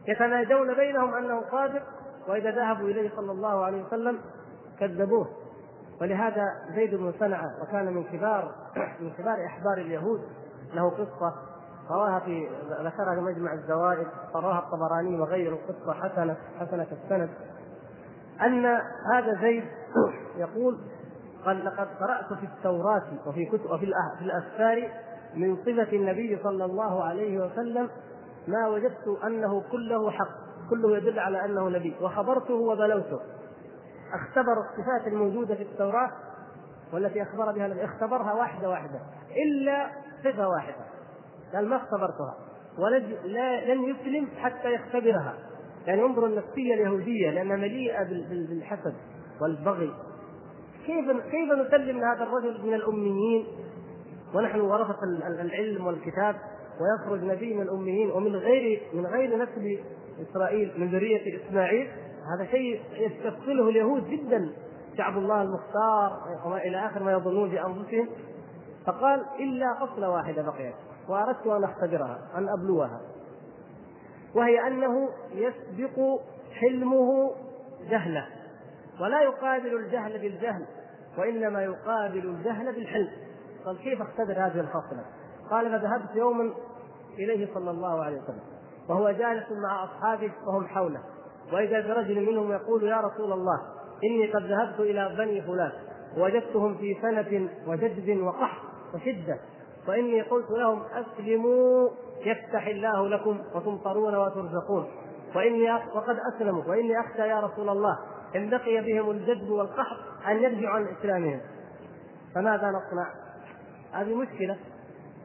[0.07, 1.83] يتناجون بينهم أنه صادق
[2.27, 4.19] وإذا ذهبوا إليه صلى الله عليه وسلم
[4.79, 5.27] كذبوه.
[6.01, 6.45] ولهذا
[6.75, 8.55] زيد بن سنعه وكان من كبار
[8.99, 10.21] من كبار إحبار اليهود
[10.73, 11.48] له قصة
[11.89, 17.29] رواها في ذكرها في مجمع الزوائد رواها الطبراني وغيره قصه حسنة حسنة السند.
[18.41, 18.65] أن
[19.13, 19.63] هذا زيد
[20.43, 20.77] يقول
[21.45, 24.91] قال لقد قرأت في التوراة وفي كتب وفي في الأسفار
[25.35, 27.89] من صفة النبي صلى الله عليه وسلم
[28.47, 33.19] ما وجدت أنه كله حق كله يدل على أنه نبي وخبرته وبلوته.
[34.13, 36.11] أختبر الصفات الموجودة في التوراة
[36.93, 38.99] والتي أخبر بها اختبرها واحدة واحدة
[39.45, 39.87] إلا
[40.23, 40.88] صفة واحدة.
[41.53, 42.35] قال ما اختبرتها.
[42.77, 43.03] ولن
[43.67, 45.33] لن يسلم حتى يختبرها.
[45.87, 48.95] يعني انظر النفسية اليهودية لأنها مليئة بالحسد
[49.41, 49.93] والبغي.
[50.85, 53.45] كيف كيف نسلم لهذا الرجل من الأميين؟
[54.35, 55.03] ونحن ورثة
[55.41, 56.35] العلم والكتاب
[56.81, 59.79] ويخرج نبي من الأميين ومن غير من غير نسل
[60.29, 61.87] إسرائيل من ذرية إسماعيل.
[62.35, 64.49] هذا شيء يستثقله اليهود جدا
[64.97, 68.09] شعب الله المختار وما إلى آخر ما يظنون بانفسهم
[68.85, 70.75] فقال إلا خصله واحدة بقيت.
[71.09, 73.01] واردت أن أختبرها أن أبلوها.
[74.35, 76.19] وهي أنه يسبق
[76.53, 77.31] حلمه
[77.89, 78.25] جهله
[79.01, 80.65] ولا يقابل الجهل بالجهل
[81.17, 83.11] وإنما يقابل الجهل بالحلم.
[83.65, 85.05] قال كيف أختبر هذه الخصلة؟
[85.49, 86.53] قال فذهبت يوما
[87.19, 88.41] إليه صلى الله عليه وسلم
[88.89, 90.99] وهو جالس مع أصحابه وهم حوله
[91.53, 93.59] وإذا برجل منهم يقول يا رسول الله
[94.03, 95.71] إني قد ذهبت إلى بني فلان
[96.17, 98.61] وجدتهم في سنة وجدب وقحط
[98.93, 99.39] وشدة.
[99.87, 101.89] وإني قلت لهم أسلموا
[102.25, 104.91] يفتح الله لكم وتمطرون وترزقون.
[105.35, 106.63] وإني وقد أسلموا.
[106.63, 107.99] وإني أخشى يا رسول الله
[108.35, 111.41] إن بقي بهم الجدب والقحط أن يرجعوا عن إسلامهم.
[112.35, 113.13] فماذا نصنع؟
[113.91, 114.57] هذه مشكلة.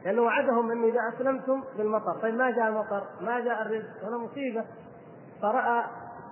[0.05, 2.21] لأنه وعدهم انه إذا أسلمتم بالمطر.
[2.21, 4.65] طيب ما جاء المطر؟ ما جاء الرزق؟ هنا مصيبة.
[5.41, 5.83] فرأى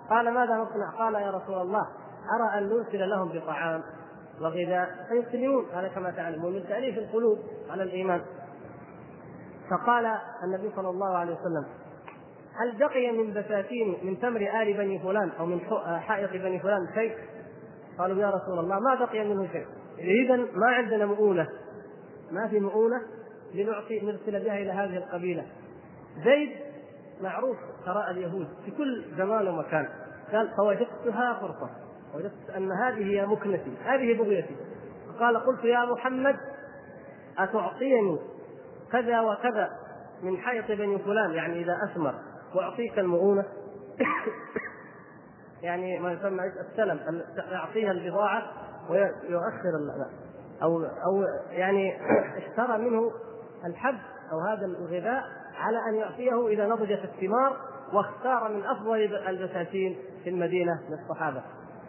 [0.10, 1.88] قال ماذا نصنع؟ قال يا رسول الله
[2.36, 3.84] أرى أن نرسل لهم بطعام.
[4.42, 8.22] وغذاء فيسلمون هذا كما تعلمون من تأليف القلوب على الإيمان.
[9.70, 11.66] فقال النبي صلى الله عليه وسلم
[12.56, 15.60] هل بقي من بساتين من تمر آل بني فلان أو من
[16.00, 17.16] حائط بني فلان شيء؟
[17.98, 19.66] قالوا يا رسول الله ما بقي منه شيء.
[20.00, 21.48] اذا ما عندنا مؤونة.
[22.32, 23.02] ما في مؤونة
[23.54, 25.46] لنعطي نرسل بها إلى هذه القبيلة.
[26.24, 26.50] زيد
[27.22, 29.90] معروف ثراء اليهود في كل زمان ومكان.
[30.32, 31.70] قال فوجدتها فرصه
[32.16, 34.56] وجدت أن هذه هي مكنتي هذه بغيتي.
[35.08, 36.36] فقال قلت يا محمد
[37.38, 38.20] أتعطيني
[38.92, 39.70] كذا وكذا
[40.24, 42.16] من حيط بني فلان يعني إذا أثمر
[42.56, 43.46] وأعطيك المؤونة.
[45.64, 48.44] يعني ما يسمى السلم أن يعطيها البضاعة
[48.90, 50.04] ويؤخر
[50.62, 51.98] أو أو يعني
[52.42, 53.12] اشترى منه
[53.66, 53.98] الحب
[54.32, 55.24] أو هذا الغذاء
[55.58, 57.58] على أن يعطيه إذا نضجت الثمار
[57.94, 61.44] واختار من أفضل البساتين في المدينة للصحابة.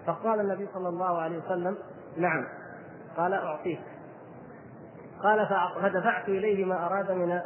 [0.07, 1.76] فقال النبي صلى الله عليه وسلم
[2.16, 2.46] نعم.
[3.16, 3.80] قال أعطيك.
[5.22, 5.48] قال
[5.82, 7.40] فدفعت إليه ما أراد من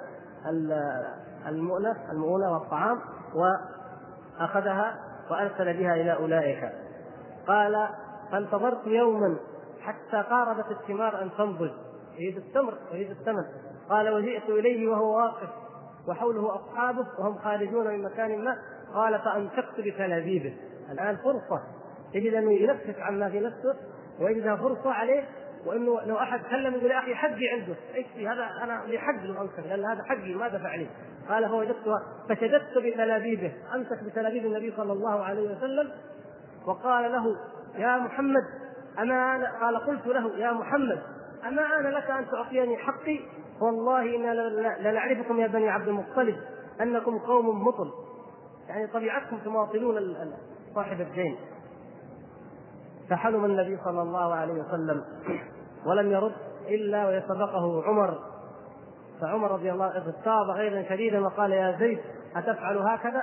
[1.47, 3.01] المؤنة المؤونة والطعام
[3.35, 4.97] وأخذها
[5.31, 6.73] وأرسل بها إلى أولئك.
[7.47, 7.89] قال
[8.33, 9.37] فانتظرت يوما
[9.81, 11.71] حتى قاربت الثمار أن تنضج
[12.19, 13.45] يريد التمر يريد الثمن
[13.89, 15.49] قال وجئت إليه وهو واقف
[16.09, 18.59] وحوله أصحابه وهم خارجون من مكان ما.
[18.95, 20.57] قال فأمسكت بتلابيبه
[20.91, 21.63] الآن فرصة.
[22.15, 23.77] يجد أنه ينفس عما في نفسه
[24.21, 25.25] ويجدها فرصة عليه
[25.67, 27.75] وإنه لو أحد كلم يقول يا أخي حقي عنده.
[27.95, 30.87] إيش في هذا؟ أنا لي حق لو امسك لأن هذا حقي ما دفع لي.
[31.29, 35.91] قال فوجدتها فشددت بتلابيبه أمسك بتلابيب النبي صلى الله عليه وسلم
[36.67, 37.37] وقال له
[37.77, 38.45] يا محمد
[38.99, 41.03] اما قال قلت له يا محمد
[41.47, 43.21] اما أنا لك أن تعطيني حقي؟
[43.61, 44.33] والله أنا
[44.81, 46.37] لنعرفكم يا بني عبد المطلب
[46.81, 47.91] أنكم قوم مطل.
[48.69, 49.95] يعني طبيعتكم تماطلون
[50.75, 51.37] صاحب الدين.
[53.11, 55.05] فحلم النبي صلى الله عليه وسلم
[55.87, 56.33] ولم يرد
[56.69, 58.19] إلا ويسبقه عمر.
[59.21, 62.01] فعمر رضي الله عنه اغتاظ غيظا شديدا وقال يا زيد
[62.37, 63.23] أتفعل هكذا؟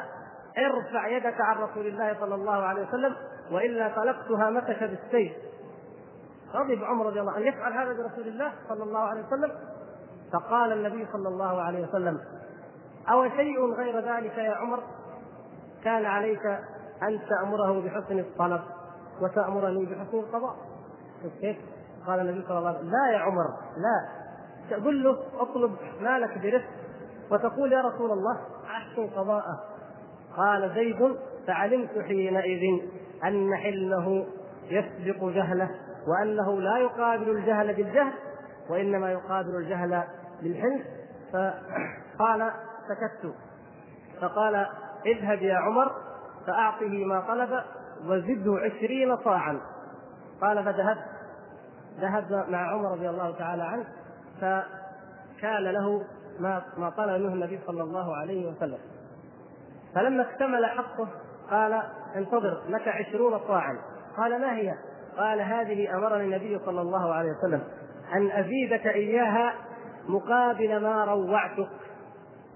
[0.58, 3.16] ارفع يدك عن رسول الله صلى الله عليه وسلم
[3.52, 5.34] وإلا طلقتها متك بالسيف.
[6.54, 9.52] غضب عمر رضي الله عنه يفعل هذا برسول الله صلى الله عليه وسلم؟
[10.34, 12.20] فقال النبي صلى الله عليه وسلم
[13.12, 14.84] أو شيء غير ذلك يا عمر؟
[15.84, 16.46] كان عليك
[17.04, 18.62] أن تأمره بحسن الطلب.
[19.22, 20.56] وتأمرني بحسن القضاء.
[21.42, 21.58] كيف؟
[22.08, 23.46] قال النبي صلى الله عليه وسلم لا يا عمر
[23.78, 24.10] لا.
[24.70, 26.70] تقول له اطلب مالك برفق
[27.32, 29.60] وتقول يا رسول الله أحسن قضاءه.
[30.38, 31.16] قال زيد
[31.48, 32.82] فعلمت حينئذ
[33.24, 34.26] أن حلمه
[34.70, 35.70] يسبق جهله
[36.08, 38.14] وأنه لا يقابل الجهل بالجهل
[38.70, 40.04] وإنما يقابل الجهل
[40.44, 40.84] بالحلم
[41.34, 42.52] فقال
[42.88, 43.34] سكت.
[44.22, 44.68] فقال
[45.06, 45.92] اذهب يا عمر
[46.48, 47.64] فأعطه ما طلب
[48.08, 49.62] وزده عشرين صاعا.
[50.42, 51.06] قال فذهبت
[52.00, 53.86] ذهب مع عمر رضي الله تعالى عنه
[54.42, 56.04] فكان له
[56.40, 58.78] ما ما طلب منه النبي صلى الله عليه وسلم.
[59.96, 61.08] فلما اكتمل حقه
[61.52, 61.84] قال
[62.16, 63.78] انتظر لك عشرون صاعا.
[64.18, 64.74] قال ما هي؟
[65.18, 67.64] قال هذه أمرني النبي صلى الله عليه وسلم
[68.14, 69.54] أن أزيدك إياها
[70.10, 71.70] مقابل ما روعتك.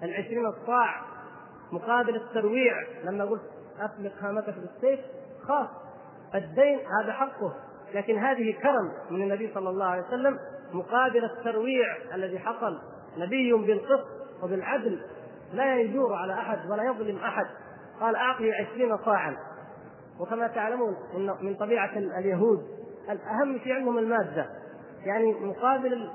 [0.04, 1.02] العشرين الصاع
[1.72, 2.74] مقابل الترويع.
[3.04, 3.42] لما قلت
[3.80, 5.00] افلق هامتك بالسيف
[5.50, 5.68] خاص
[6.36, 7.54] الدين هذا حقه.
[7.94, 10.40] لكن هذه كرم من النبي صلى الله عليه وسلم
[10.74, 12.80] مقابل الترويع الذي حصل.
[13.18, 14.08] نبي بالقسط
[14.44, 15.02] وبالعدل.
[15.54, 17.46] لا يجور على أحد ولا يظلم أحد.
[18.02, 19.38] قال اعطه عشرين صاعا.
[20.20, 22.68] وكما تعلمون ان من طبيعة اليهود
[23.10, 24.46] الأهم في علمهم المادة.
[25.06, 26.10] يعني مقابل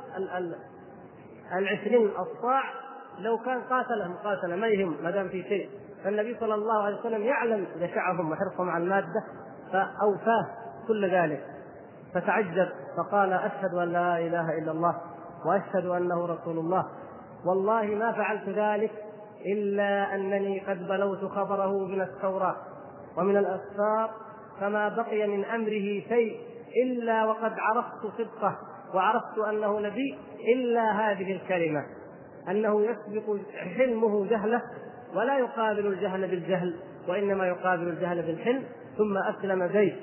[1.53, 2.63] العشرين الصاع
[3.19, 5.71] لو كان قاتله مقاتله ما يهم ما دام في شيء.
[6.05, 9.25] فالنبي صلى الله عليه وسلم يعلم جشعهم وحرصهم على المادة
[9.73, 10.47] فأوفاه
[10.89, 11.45] كل ذلك.
[12.15, 15.01] فتعجب فقال أشهد أن لا إله إلا الله
[15.47, 16.85] وأشهد أنه رسول الله.
[17.47, 18.93] والله ما فعلت ذلك
[19.47, 22.57] إلا أنني قد بلوت خبره من التوراة
[23.17, 24.11] ومن الأسفار
[24.61, 26.41] فما بقي من أمره شيء
[26.85, 28.59] إلا وقد عرفت صدقه
[28.95, 30.19] وعرفت أنه نبي
[30.55, 31.85] إلا هذه الكلمة
[32.49, 33.37] أنه يسبق
[33.77, 34.63] حلمه جهله
[35.15, 36.77] ولا يقابل الجهل بالجهل
[37.09, 38.65] وإنما يقابل الجهل بالحلم
[38.99, 39.97] ثم أسلم زيد.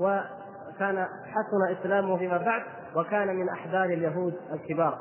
[0.00, 2.62] وكان حسن إسلامه فيما بعد
[2.96, 4.98] وكان من أحبار اليهود الكبار.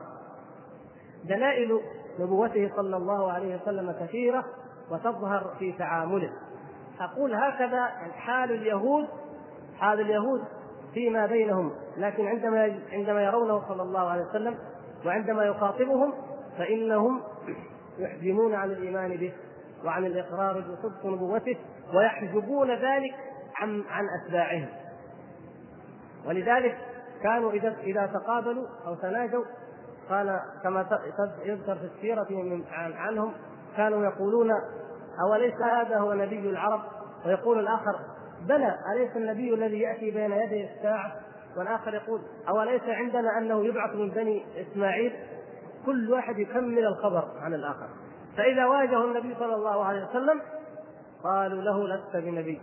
[1.25, 1.79] دلائل
[2.19, 4.45] نبوته صلى الله عليه وسلم كثيرة
[4.91, 6.29] وتظهر في تعامله.
[6.99, 7.85] أقول هكذا
[8.15, 9.07] حال اليهود
[9.79, 10.41] حال اليهود
[10.93, 14.57] فيما بينهم لكن عندما عندما يرونه صلى الله عليه وسلم
[15.05, 16.13] وعندما يخاطبهم
[16.57, 17.21] فإنهم
[17.99, 19.33] يحجمون عن الإيمان به
[19.85, 21.57] وعن الإقرار بصدق نبوته
[21.93, 23.15] ويحجبون ذلك
[23.55, 24.69] عن عن أتباعهم.
[26.25, 26.77] ولذلك
[27.23, 29.43] كانوا اذا إذا تقابلوا أو تناجوا
[30.09, 30.85] قال كما
[31.45, 32.27] يذكر في السيرة
[32.71, 33.33] عنهم
[33.77, 34.51] كانوا يقولون
[35.27, 36.81] أوليس هذا هو نبي العرب؟
[37.25, 37.99] ويقول الآخر
[38.41, 41.11] بلى أليس النبي الذي يأتي بين يدي الساعة
[41.57, 45.13] والآخر يقول أوليس عندنا أنه يبعث من بني إسماعيل؟
[45.88, 47.88] كل واحد يكمل الخبر عن الآخر.
[48.38, 50.41] فإذا واجهه النبي صلى الله عليه وسلم
[51.23, 52.61] قالوا له لست بنبي.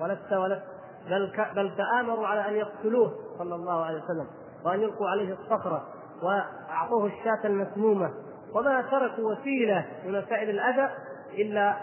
[0.00, 0.62] ولست ولست.
[1.10, 4.26] بل بل تآمروا على أن يقتلوه صلى الله عليه وسلم
[4.64, 5.86] وأن يلقوا عليه الصخرة
[6.22, 8.10] وأعطوه الشاة المسمومة.
[8.54, 10.90] وما تركوا وسيلة من وسائل الأذى
[11.34, 11.76] إلا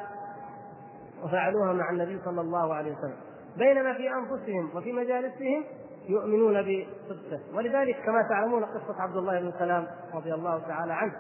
[1.24, 3.18] وفعلوها مع النبي صلى الله عليه وسلم.
[3.58, 5.64] بينما في أنفسهم وفي مجالسهم
[6.10, 11.14] يؤمنون بصدقه ولذلك كما تعلمون قصة عبد الله بن سلام رضي الله تعالى عنه.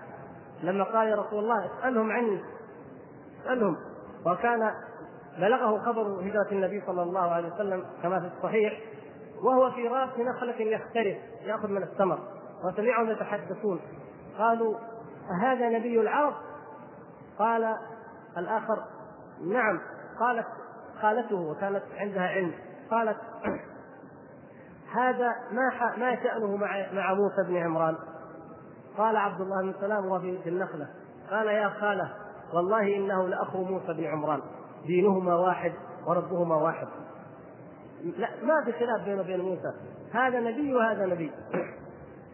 [0.63, 2.41] لما قال يا رسول الله اسألهم عني.
[3.41, 3.77] اسألهم.
[4.25, 4.71] وكان
[5.39, 8.81] بلغه خبر هجرة النبي صلى الله عليه وسلم كما في الصحيح
[9.43, 12.19] وهو في راس نخلة يختلف يأخذ من الثمر
[12.65, 13.79] وسمعهم يتحدثون.
[14.37, 14.75] قالوا
[15.41, 16.33] أهذا نبي العرب؟
[17.39, 17.75] قال
[18.37, 18.83] الآخر
[19.45, 19.79] نعم
[20.19, 20.47] قالت
[21.01, 22.53] خالته وكانت عندها علم.
[22.91, 23.17] قالت
[24.93, 27.95] هذا ما ما شأنه مع مع موسى بن عمران.
[28.97, 30.87] قال عبد الله بن سلام وهو في النخلة.
[31.31, 32.13] قال يا خالة
[32.53, 34.41] والله إنه لأخو موسى بن عمران.
[34.85, 35.73] دينهما واحد
[36.07, 36.87] وربهما واحد.
[38.17, 39.73] لا ما في خلاف بينه وبين موسى.
[40.13, 41.31] هذا نبي وهذا نبي.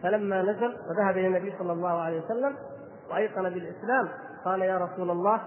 [0.02, 2.56] فلما نزل وذهب إلى النبي صلى الله عليه وسلم
[3.10, 4.08] وأيقن بالإسلام
[4.44, 5.40] قال يا رسول الله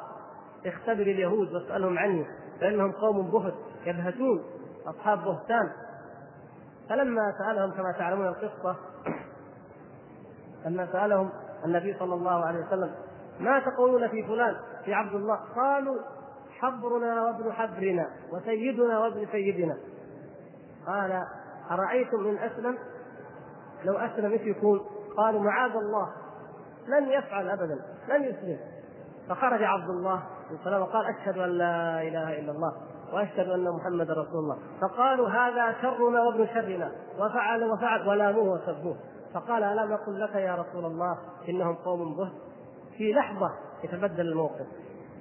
[0.66, 2.26] اختبر اليهود واسألهم عني
[2.62, 3.54] فإنهم قوم بهت
[3.86, 4.44] يبهتون
[4.88, 5.72] أصحاب بهتان.
[6.90, 8.76] فلما سألهم كما تعلمون القصة
[10.66, 11.30] لما سألهم
[11.66, 12.92] النبي صلى الله عليه وسلم
[13.40, 14.56] ما تقولون في فلان
[14.86, 15.96] في عبد الله؟ قالوا
[16.60, 19.78] حبرنا وابن حبرنا وسيدنا وابن سيدنا.
[20.88, 21.24] قال
[21.72, 22.78] أرأيتم إن أسلم؟
[23.86, 24.80] لو أسلم إيش يكون؟
[25.18, 26.10] قالوا معاذ الله
[26.88, 27.80] لن يفعل أبدا
[28.10, 28.60] لن يسلم.
[29.30, 30.24] فخرج عبد الله
[30.66, 32.74] وقال أشهد أن لا إله إلا الله.
[33.14, 34.58] وأشهد أن محمدا رسول الله.
[34.82, 36.92] فقالوا هذا شرنا وابن شرنا.
[37.20, 38.96] وفعل وفعل ولاموه وسبوه.
[39.34, 41.18] فقال ألم أقل لك يا رسول الله
[41.50, 42.32] إنهم قوم بهت؟
[42.98, 43.50] في لحظة
[43.84, 44.68] يتبدل الموقف.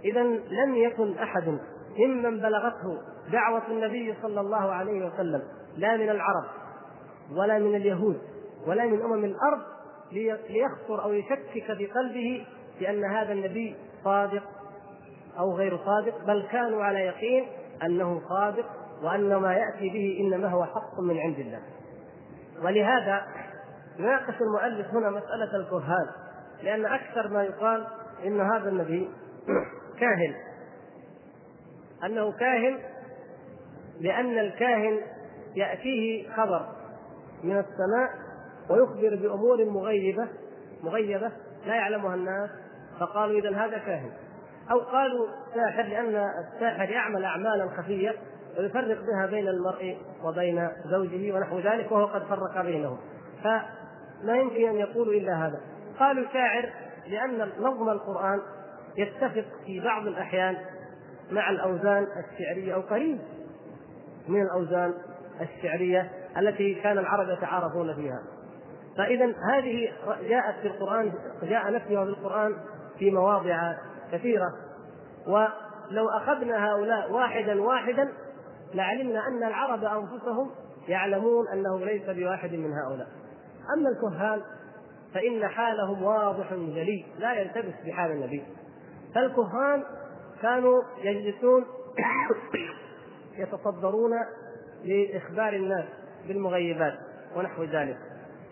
[0.04, 1.58] إذا لم يكن أحد
[1.98, 2.98] ممن بلغته
[3.32, 5.42] دعوة النبي صلى الله عليه وسلم.
[5.76, 6.44] لا من العرب
[7.36, 8.18] ولا من اليهود
[8.66, 9.60] ولا من أمم الأرض
[10.48, 12.46] ليخطر أو يشكك في قلبه
[12.80, 14.42] بأن هذا النبي صادق
[15.38, 17.46] أو غير صادق بل كانوا على يقين
[17.82, 18.66] أنه صادق
[19.02, 21.60] وأن ما يأتي به إنما هو حق من عند الله.
[22.62, 23.26] ولهذا
[23.98, 26.06] يناقش المؤلف هنا مسألة الكهان
[26.62, 27.86] لأن أكثر ما يقال
[28.24, 29.10] إن هذا النبي
[30.00, 30.34] كاهن.
[32.04, 32.78] أنه كاهن
[34.00, 35.00] لأن الكاهن
[35.56, 36.68] يأتيه خبر
[37.42, 38.10] من السماء
[38.70, 40.28] ويخبر بأمور مغيبة
[40.82, 41.32] مغيبة
[41.66, 42.50] لا يعلمها الناس
[43.00, 44.10] فقالوا إذا هذا كاهن.
[44.70, 48.14] أو قالوا ساحر لأن الساحر يعمل أعمالا خفية
[48.58, 52.98] ويفرق بها بين المرء وبين زوجه ونحو ذلك وهو قد فرق بينهم.
[53.44, 55.60] فلا يمكن أن يقولوا إلا هذا.
[55.98, 56.70] قالوا شاعر
[57.06, 58.40] لأن نظم القرآن
[58.96, 60.56] يتفق في بعض الأحيان
[61.30, 63.18] مع الأوزان الشعرية أو قريب
[64.28, 64.94] من الأوزان
[65.40, 68.22] الشعرية التي كان العرب يتعارفون فيها.
[68.96, 69.92] فإذا هذه
[70.28, 72.56] جاءت في القرآن جاء نفيها في القرآن
[72.98, 73.74] في مواضع
[74.12, 74.52] كثيرة.
[75.26, 78.12] ولو أخذنا هؤلاء واحدا واحدا
[78.74, 80.50] لعلمنا أن العرب أنفسهم
[80.88, 83.08] يعلمون أنه ليس بواحد من هؤلاء.
[83.76, 84.42] أما الكهان
[85.14, 88.44] فإن حالهم واضح جلي لا يلتبس بحال النبي.
[89.14, 89.84] فالكهان
[90.42, 91.64] كانوا يجلسون
[93.38, 94.10] يتصدرون
[94.84, 95.84] لإخبار الناس
[96.28, 96.98] بالمغيبات
[97.36, 97.98] ونحو ذلك.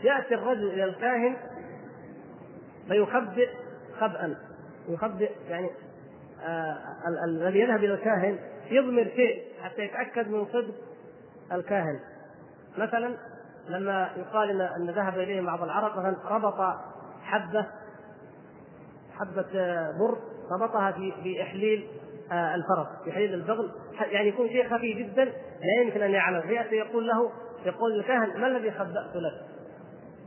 [0.05, 1.37] يأتي الرجل إلى الكاهن
[2.89, 3.49] فيخبئ
[4.01, 4.37] خبأ
[4.93, 5.71] يخبئ يعني
[6.45, 6.77] آه
[7.25, 8.39] الذي يذهب إلى الكاهن
[8.71, 10.75] يضمر شيء حتى يتأكد من صدق
[11.53, 12.01] الكاهن.
[12.79, 13.17] مثلا
[13.69, 16.77] لما يقال ان ذهب اليه بعض العرب مثلا ربط
[17.23, 17.67] حبة
[19.13, 19.53] حبة
[19.99, 20.19] بر
[20.51, 21.89] ربطها في في إحليل
[22.33, 23.71] آه، الفرس في إحليل البغل.
[24.01, 26.41] يعني يكون شيء خفي جدا لا يمكن أن يعلم.
[26.41, 27.31] فيأتي يقول له
[27.65, 29.47] يقول الكاهن ما الذي خبأت لك؟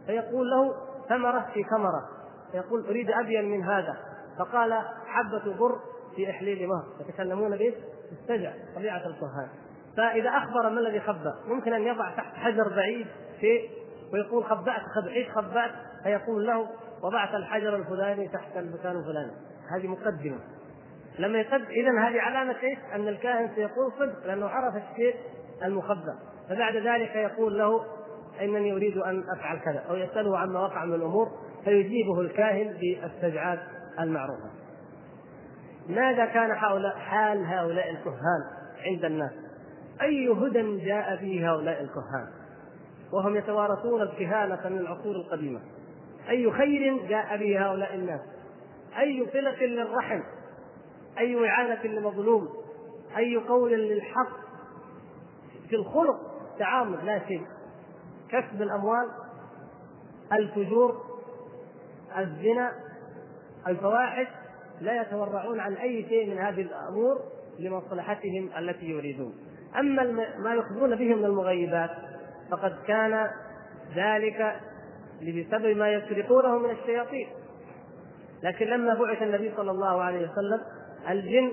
[0.06, 0.76] فيقول له
[1.10, 2.10] ثمرة في ثمرة.
[2.52, 3.98] فيقول أريد ابين من هذا.
[4.40, 4.74] فقال
[5.08, 5.80] حبة بر
[6.16, 7.74] في إحليل مهر يتكلمون به
[8.14, 9.50] استجع طبيعة الكهان
[9.98, 13.08] فإذا أخبر ما الذي خبأ ممكن أن يضع تحت حجر بعيد
[13.40, 13.70] شيء
[14.14, 15.72] ويقول خبأت خبأ إيش خبأت؟
[16.04, 16.68] فيقول له
[17.04, 19.32] وضعت الحجر الفلاني تحت المكان الفلاني.
[19.76, 20.40] هذه مقدمة.
[21.20, 25.16] لما يقدم اذا هذه علامة إيش؟ أن الكاهن سيقول صدق لأنه عرف الشيء
[25.64, 26.20] المخبأ.
[26.50, 27.86] فبعد ذلك يقول له
[28.42, 31.32] إنني أريد أن أفعل كذا أو يسأله عما وقع من الأمور
[31.64, 33.60] فيجيبه الكاهن بالسجعات
[34.00, 34.50] المعروفة.
[35.90, 38.44] ماذا كان هؤلاء؟ حال هؤلاء الكهان
[38.86, 39.32] عند الناس؟
[40.02, 42.28] أي هدى جاء به هؤلاء الكهان؟
[43.14, 45.60] وهم يتوارثون الكهانة من العصور القديمة.
[46.30, 48.22] أي خير جاء به هؤلاء الناس؟
[49.00, 50.22] أي صلة للرحم؟
[51.18, 52.50] أي إعانة لمظلوم
[53.18, 54.44] أي قول للحق؟
[55.70, 56.20] في الخلق
[56.60, 57.46] تعامل لا شيء.
[58.30, 59.08] كسب الأموال
[60.34, 61.04] الفجور
[62.18, 62.72] الزنا
[63.68, 64.28] الفواحش
[64.82, 67.22] لا يتورعون عن أي شيء من هذه الأمور
[67.60, 69.34] لمصلحتهم التي يريدون.
[69.80, 70.04] أما
[70.38, 71.90] ما يخبرون به من المغيبات
[72.52, 73.28] فقد كان
[73.96, 74.56] ذلك
[75.22, 77.28] بسبب ما يسرقونه من الشياطين.
[78.44, 80.62] لكن لما بعث النبي صلى الله عليه وسلم
[81.10, 81.52] الجن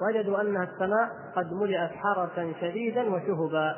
[0.00, 3.76] وجدوا أن السماء قد ملئت حرسا شديدا وشهبا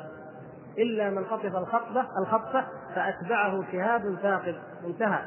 [0.77, 2.65] إلا من خطف الخطبة الخطفة
[2.95, 4.55] فأتبعه شهاب ثاقب
[4.85, 5.19] انتهى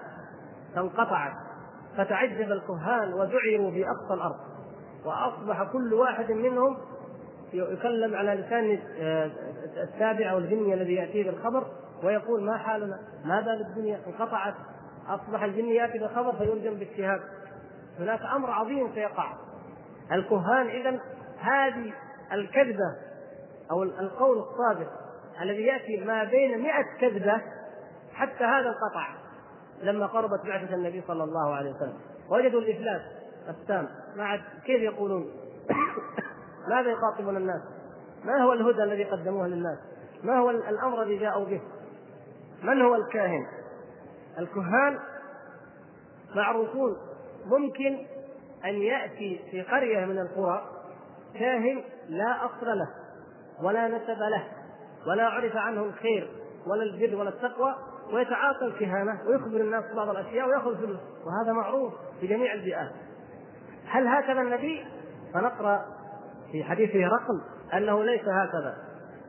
[0.74, 1.47] فانقطعت.
[1.96, 4.36] فتعجب الكهان وذعروا في أقصى الأرض.
[5.04, 6.76] وأصبح كل واحد منهم
[7.52, 9.30] يكلم على لسان آه،
[9.82, 11.66] التابع أو الجني الذي يأتيه بالخبر
[12.04, 14.54] ويقول ما حالنا؟ ما بال الدنيا؟ انقطعت.
[15.08, 17.20] أصبح الجني يأتي بالخبر فيلزم بالشهاب
[17.98, 19.32] هناك أمر عظيم سيقع.
[20.12, 21.00] الكهان اذا
[21.38, 21.92] هذه
[22.32, 22.96] الكذبة
[23.70, 24.90] أو القول الصادق
[25.42, 27.42] الذي يأتي ما بين مئة كذبة
[28.12, 29.17] حتى هذا انقطع.
[29.82, 31.98] لما قربت بعثه النبي صلى الله عليه وسلم
[32.30, 33.02] وجدوا الإفلاس
[33.48, 35.30] التام ما عاد كيف يقولون
[36.70, 37.62] ماذا يخاطبون الناس؟
[38.24, 39.78] ما هو الهدى الذي قدموه للناس؟
[40.22, 41.60] ما هو الأمر الذي جاءوا به؟
[42.62, 43.46] من هو الكاهن؟
[44.38, 44.98] الكهان
[46.36, 46.96] معروفون
[47.46, 48.06] ممكن
[48.64, 50.62] أن يأتي في قرية من القرى
[51.34, 52.88] كاهن لا أصل له
[53.62, 54.44] ولا نسب له
[55.06, 56.30] ولا عرف عنه الخير
[56.66, 57.74] ولا البر ولا التقوى
[58.12, 61.00] ويتعاطى الكهانة ويخبر الناس بعض الأشياء ويأخذ فلوس.
[61.26, 62.90] وهذا معروف في جميع البيئات.
[63.86, 64.84] هل هكذا النبي؟
[65.34, 65.84] فنقرأ
[66.52, 67.42] في حديث هرقل
[67.74, 68.76] أنه ليس هكذا.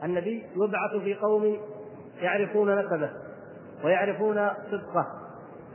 [0.03, 1.57] النبي يبعث في قوم
[2.21, 3.09] يعرفون نسبه
[3.83, 5.07] ويعرفون صدقه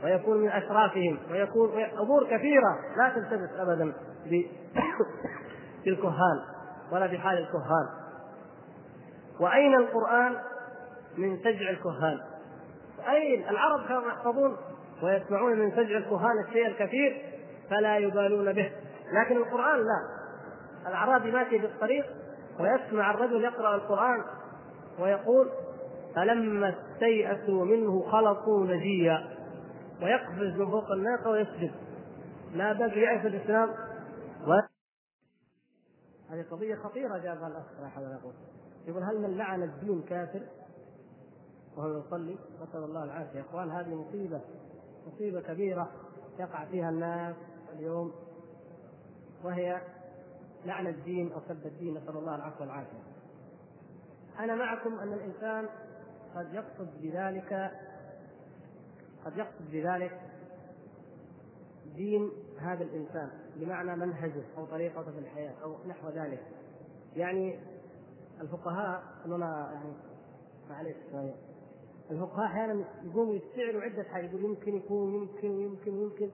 [0.03, 3.93] ويكون من أشرافهم ويكون أمور كثيرة لا تلتبس ابدا
[5.85, 6.39] بالكهان
[6.91, 7.87] ولا بحال الكهان.
[9.39, 10.35] وأين القرآن
[11.17, 12.19] من سجع الكهان؟
[13.09, 14.57] أين؟ العرب كانوا يحفظون
[15.03, 17.21] ويسمعون من سجع الكهان الشيء الكثير
[17.69, 18.71] فلا يبالون به.
[19.11, 20.25] لكن القرآن لا.
[20.87, 22.05] الأعرابي ماشي الطريق
[22.59, 24.23] ويسمع الرجل يقرأ القرآن
[24.99, 25.49] ويقول
[26.15, 29.27] فلما استيأسوا منه خلطوا نجيا.
[30.01, 31.71] ويقفز من فوق الناقة ويسجد.
[32.53, 33.69] لا بقي يعرف الإسلام.
[34.47, 34.53] و...
[36.29, 37.65] هذه قضية خطيرة جابها الأخ
[38.87, 40.41] يقول هل من لعن الدين كافر؟
[41.77, 44.41] وهو يصلي نسأل الله العافية إخوان هذه مصيبة
[45.07, 45.91] مصيبة كبيرة
[46.39, 47.35] يقع فيها الناس
[47.73, 48.13] اليوم
[49.43, 49.81] وهي
[50.65, 53.03] لعن الدين أو سب الدين نسأل الله العفو والعافية.
[54.39, 55.69] أنا معكم أن الإنسان
[56.35, 57.71] قد يقصد بذلك
[59.25, 60.21] قد يقصد بذلك
[61.95, 66.43] دين هذا الإنسان بمعنى منهجه أو طريقته في الحياة أو نحو ذلك.
[67.15, 67.59] يعني
[68.41, 69.93] الفقهاء اننا يعني
[70.69, 70.97] معلش
[72.11, 76.29] الفقهاء أحيانا يقوموا يستعروا عدة حاجات يقول يمكن يكون يمكن يمكن يمكن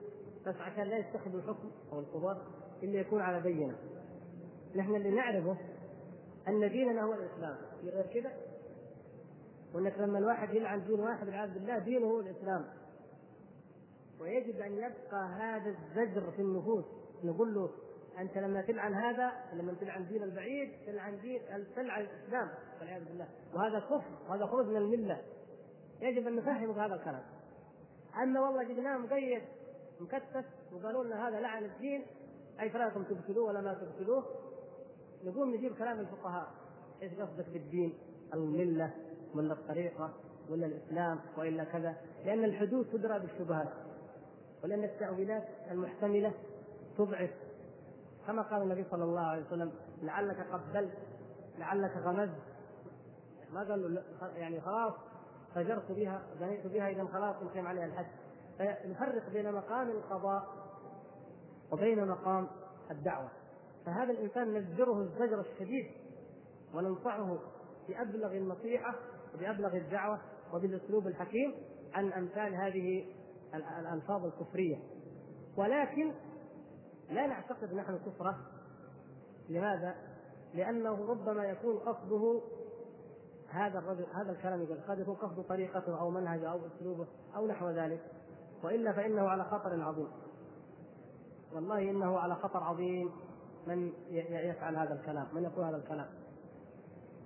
[0.46, 2.46] بس عشان لا يتخذوا الحكم أو القضاء
[2.82, 3.76] إلا يكون على بينة.
[4.76, 5.56] نحن اللي نعرفه
[6.48, 8.32] أن ديننا هو الإسلام، في غير كذا؟
[9.74, 12.64] وأنك لما الواحد يلعن دين واحد والعياذ بالله دينه هو الإسلام.
[14.20, 16.84] ويجب أن يبقى هذا الزجر في النفوس،
[17.24, 17.70] نقول له
[18.18, 21.40] أنت لما تلعن هذا لما تلعن دين البعيد تلعن دين
[21.76, 22.48] تلعن الإسلام
[22.80, 25.22] والعياذ بالله وهذا كفر وهذا خروج من الملة
[26.02, 27.22] يجب أن نفهمك هذا الكلام.
[28.22, 29.42] اما والله جبناه مقيد
[30.00, 32.06] مكتف وقالوا لنا هذا لعن الدين
[32.60, 34.24] أي فراكم تقتلوه ولا ما تقتلوه
[35.24, 36.46] نقوم نجيب كلام الفقهاء.
[37.02, 37.98] إيش قصدك بالدين؟
[38.34, 38.90] الملة
[39.34, 40.14] ولا الطريقة
[40.50, 43.68] ولا الإسلام وإلا كذا؟ لأن الحدود تدرى بالشبهات.
[44.64, 46.32] ولأن التأويلات المحتملة
[46.98, 47.30] تضعف.
[48.26, 49.72] كما قال النبي صلى الله عليه وسلم
[50.02, 50.98] لعلك قبلت
[51.58, 52.42] لعلك غمزت.
[53.52, 54.02] ما قال
[54.36, 54.94] يعني خلاص.
[55.54, 58.06] فجرت بها بنيت بها اذا خلاص يقيم عليها الحد
[58.58, 60.42] فنفرق بين مقام القضاء
[61.72, 62.48] وبين مقام
[62.90, 63.30] الدعوة.
[63.86, 65.86] فهذا الإنسان نزجره الزجر الشديد
[66.74, 67.38] وننصحه
[67.88, 68.94] بأبلغ النصيحة
[69.34, 70.20] وبأبلغ الدعوة
[70.54, 71.54] وبالأسلوب الحكيم
[71.94, 73.04] عن أمثال هذه
[73.54, 74.76] الألفاظ الكفرية.
[75.56, 76.12] ولكن
[77.10, 78.38] لا نعتقد نحن كفرة.
[79.48, 79.94] لماذا؟
[80.54, 82.42] لأنه ربما يكون قصده
[83.52, 87.70] هذا الرجل هذا الكلام يقول قد يكون قصد طريقته أو منهجه أو أسلوبه أو نحو
[87.70, 88.00] ذلك.
[88.64, 90.08] وإلا فإنه على خطر عظيم.
[91.54, 93.10] والله إنه على خطر عظيم
[93.66, 96.06] من يفعل هذا الكلام من يقول هذا الكلام.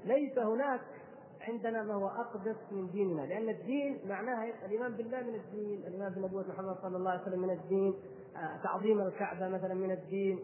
[0.04, 0.80] ليس هناك
[1.48, 6.44] عندنا ما هو أقدس من ديننا لأن الدين معناها الإيمان بالله من الدين الإيمان بنبوة
[6.48, 7.94] محمد صلى الله عليه وسلم من الدين
[8.36, 10.38] آه، تعظيم الكعبة مثلا من الدين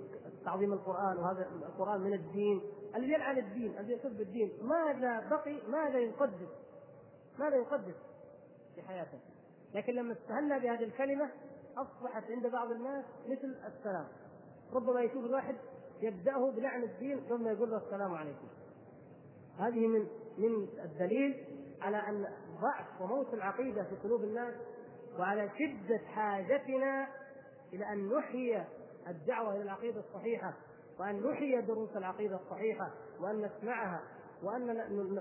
[0.44, 2.60] تعظيم القرآن وهذا القرآن من الدين.
[2.96, 4.52] الذي يلعن الدين الذي يسب الدين.
[4.62, 6.48] ماذا بقي؟ ماذا يقدس
[7.38, 7.94] ماذا يقدس
[8.74, 9.18] في حياته؟
[9.74, 11.30] لكن لما استهلنا بهذه الكلمة
[11.76, 14.06] أصبحت عند بعض الناس مثل السلام.
[14.72, 15.56] ربما يشوف الواحد
[16.02, 18.48] يبدأه بلعن الدين ثم يقول له السلام عليكم.
[19.58, 20.06] هذه من
[20.38, 21.44] من الدليل
[21.80, 22.26] على أن
[22.60, 24.54] ضعف وموت العقيدة في قلوب الناس
[25.18, 27.08] وعلى شدة حاجتنا
[27.72, 28.64] إلى أن نحيي
[29.08, 30.54] الدعوة إلى العقيدة الصحيحة.
[30.98, 32.90] وأن نحيي دروس العقيدة الصحيحة
[33.20, 34.02] وأن نسمعها
[34.42, 34.66] وأن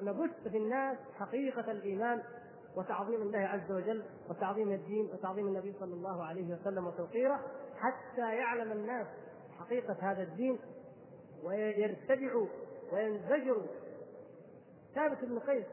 [0.05, 2.23] نبث في الناس حقيقة الإيمان
[2.75, 7.39] وتعظيم الله عز وجل وتعظيم الدين وتعظيم النبي صلى الله عليه وسلم وتوقيره
[7.75, 9.07] حتى يعلم الناس
[9.59, 10.59] حقيقة هذا الدين
[11.43, 12.47] ويرتدعوا
[12.93, 13.63] وينزجروا
[14.95, 15.65] ثابت بن قيس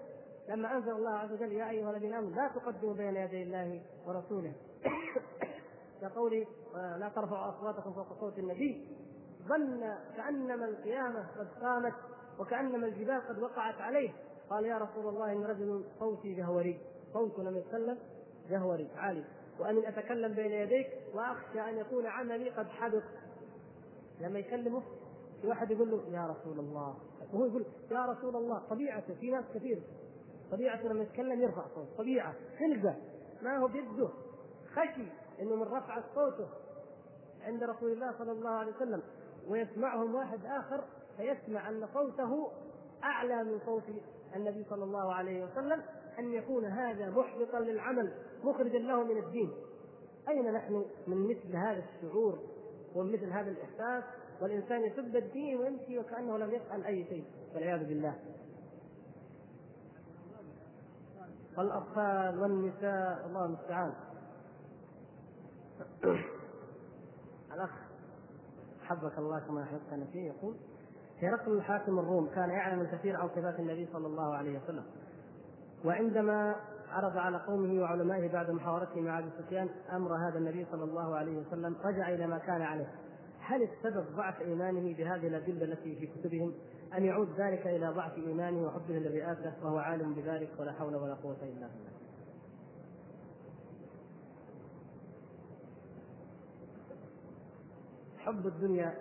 [0.48, 4.52] لما أنزل الله عز وجل يا أيها الذين آمنوا لا تقدموا بين يدي الله ورسوله.
[6.00, 8.97] كقوله لا ترفعوا أصواتكم فوق صوت النبي
[9.48, 11.94] ظن كأنما القيامة قد قامت
[12.38, 14.10] وكأنما الجبال قد وقعت عليه.
[14.50, 16.80] قال يا رسول الله إن رجل صوتي جهوري
[17.12, 17.98] صوت لم يتكلم
[18.50, 18.88] جهوري.
[18.96, 19.24] عالي.
[19.60, 23.04] واني أتكلم بين يديك وأخشى أن يكون عملي قد حدث
[24.20, 24.82] لما يكلمه
[25.40, 26.96] في واحد يقول له يا رسول الله.
[27.32, 29.82] وهو يقول يا رسول الله طبيعته في ناس كثير.
[30.52, 32.96] طبيعته لما يتكلم يرفع صوت طبيعة خلقه
[33.42, 34.08] ما هو بيده؟
[34.72, 35.08] خشي
[35.40, 36.48] إنه من رفع صوته.
[37.42, 39.02] عند رسول الله صلى الله عليه وسلم.
[39.48, 40.84] ويسمعهم واحد آخر
[41.16, 42.50] فيسمع أن صوته
[43.04, 43.82] أعلى من صوت
[44.36, 45.82] النبي صلى الله عليه وسلم
[46.18, 48.12] أن يكون هذا محبطا للعمل
[48.44, 49.52] مخرجا له من الدين.
[50.28, 52.38] أين نحن من مثل هذا الشعور
[52.94, 54.04] ومن مثل هذا الإحساس؟
[54.42, 57.24] والإنسان يسب الدين ويمشي وكأنه لم يفعل أي شيء
[57.54, 58.14] والعياذ بالله.
[61.58, 63.92] والأطفال والنساء الله المستعان.
[67.54, 67.70] الأخ
[68.88, 70.26] حبك الله كما احببتنا فيه.
[70.26, 70.56] يقول
[71.22, 74.84] هرقل الحاكم الروم كان يعلم الكثير عن صفات النبي صلى الله عليه وسلم.
[75.84, 76.56] وعندما
[76.88, 81.38] عرض على قومه وعلمائه بعد محاورته مع أبي سفيان أمر هذا النبي صلى الله عليه
[81.38, 82.94] وسلم رجع إلى ما كان عليه.
[83.40, 86.54] هل السبب ضعف إيمانه بهذه الأدلة التي في كتبهم؟
[86.96, 91.36] أن يعود ذلك إلى ضعف إيمانه وحبه للرئاسة؟ وهو عالم بذلك ولا حول ولا قوة
[91.42, 91.97] إلا بالله.
[98.28, 98.94] حب الدنيا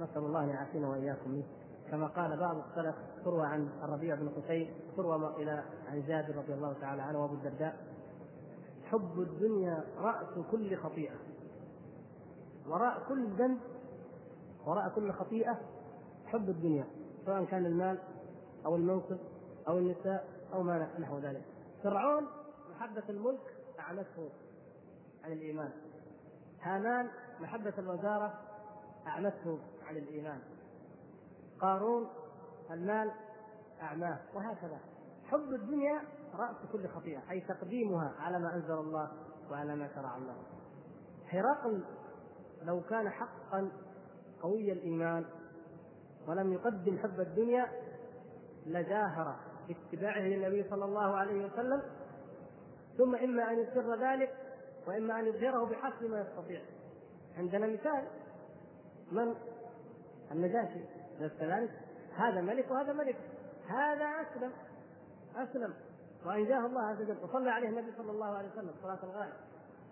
[0.00, 1.46] نسأل الله أن يعافينا وإياكم منه.
[1.90, 6.72] كما قال بعض السلف تروى عن الربيع بن حسين تروى إلى عن جابر رضي الله
[6.80, 7.76] تعالى عنه وأبو الدرداء.
[8.84, 11.14] حب الدنيا رأس كل خطيئة.
[12.68, 13.58] وراء كل ذنب
[14.66, 15.60] وراء كل خطيئة
[16.26, 16.86] حب الدنيا
[17.26, 17.98] سواء كان المال
[18.66, 19.18] أو المنصب
[19.68, 21.42] أو النساء أو ما نحو ذلك.
[21.82, 22.26] فرعون
[22.70, 24.30] محبة الملك أعمته
[25.24, 25.70] عن الإيمان.
[26.62, 27.08] هامان
[27.40, 28.34] محبة الوزارة
[29.06, 30.40] أعمته عن الإيمان.
[31.60, 32.08] قارون
[32.70, 33.10] المال
[33.82, 34.78] أعماه وهكذا.
[35.24, 36.02] حب الدنيا
[36.34, 39.12] رأس كل خطيئة أي تقديمها على ما أنزل الله
[39.50, 40.36] وعلى ما شرع الله.
[41.28, 41.84] هرقل
[42.62, 43.70] لو كان حقا
[44.42, 45.24] قوي الإيمان
[46.28, 47.66] ولم يقدم حب الدنيا
[48.66, 49.36] لجاهر
[49.68, 51.82] باتباعه للنبي صلى الله عليه وسلم
[52.98, 54.34] ثم إما أن يسر ذلك
[54.86, 56.60] وإما أن يظهره بحسب ما يستطيع.
[57.38, 58.04] عندنا مثال.
[59.12, 59.34] من؟
[60.32, 60.84] النجاشي.
[61.40, 61.70] كذلك؟
[62.16, 63.16] هذا ملك وهذا ملك.
[63.68, 64.52] هذا أسلم.
[65.36, 65.74] أسلم.
[66.26, 69.32] وأنجاه الله عز وجل وصلى عليه النبي صلى الله عليه وسلم صلاة الغائب.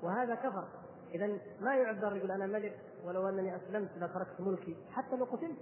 [0.03, 0.68] وهذا كفر.
[1.14, 4.76] إذا ما يعذر يقول أنا ملك ولو أنني أسلمت لتركت ملكي.
[4.92, 5.59] حتى لو قتلت.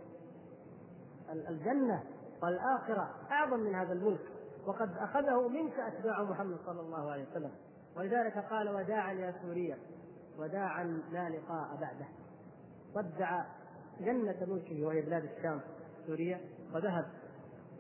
[1.31, 2.03] الجنة
[2.43, 4.21] والآخرة أعظم من هذا الملك.
[4.67, 7.51] وقد أخذه منك أتباع محمد صلى الله عليه وسلم.
[7.97, 9.79] ولذلك قال وداعا يا سوريا
[10.39, 12.07] وداعا لا لقاء بعده.
[12.97, 13.45] ودع
[14.01, 15.61] جنة ملكه وهي بلاد الشام
[16.07, 16.41] سوريا
[16.75, 17.07] وذهب.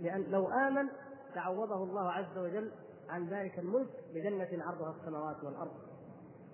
[0.00, 0.88] لأن لو آمن
[1.34, 2.70] تعوضه الله عز وجل
[3.08, 5.72] عن ذلك الملك بجنة عرضها السماوات والأرض.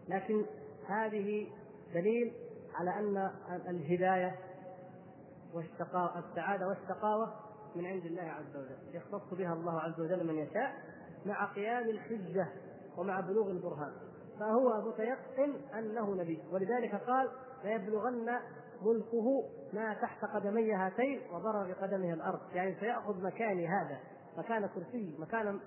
[0.09, 0.45] لكن
[0.87, 1.49] هذه
[1.95, 2.33] دليل
[2.75, 3.31] على أن
[3.69, 4.39] الهداية
[5.55, 7.35] والشقاوة السعادة والشقاوة
[7.77, 8.95] من عند الله عز وجل.
[8.95, 10.75] يختص بها الله عز وجل من يشاء
[11.27, 12.49] مع قيام الحجة
[12.97, 13.93] ومع بلوغ البرهان.
[14.41, 16.43] فهو متيقن أنه نبي.
[16.53, 17.29] ولذلك قال
[17.65, 18.41] ليبلغن
[18.83, 22.41] ملكه ما تحت قدمي هاتين وضرب بقدمه الأرض.
[22.55, 24.01] يعني سيأخذ مكاني هذا
[24.39, 25.61] مكان كرسي مكان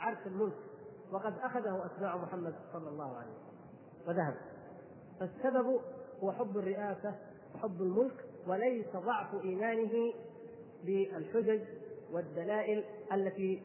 [0.00, 0.56] عرش الملك.
[1.12, 4.08] وقد أخذه أتباع محمد صلى الله عليه وسلم.
[4.08, 4.34] وذهب
[5.20, 5.80] فالسبب
[6.22, 7.14] هو حب الرئاسة
[7.54, 10.12] وحب الملك وليس ضعف إيمانه
[10.84, 11.60] بالحجج
[12.12, 13.62] والدلائل التي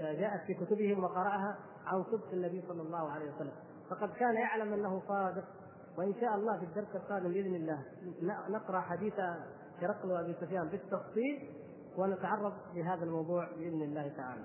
[0.00, 3.52] جاءت في كتبهم وقرأها عن صدق النبي صلى الله عليه وسلم.
[3.90, 5.44] فقد كان يعلم أنه صادق
[5.98, 7.84] وإن شاء الله في الدرس القادم بإذن الله
[8.48, 9.14] نقرأ حديث
[9.82, 11.48] هرقل وأبي سفيان بالتفصيل
[11.96, 14.42] ونتعرض لهذا الموضوع بإذن الله تعالى.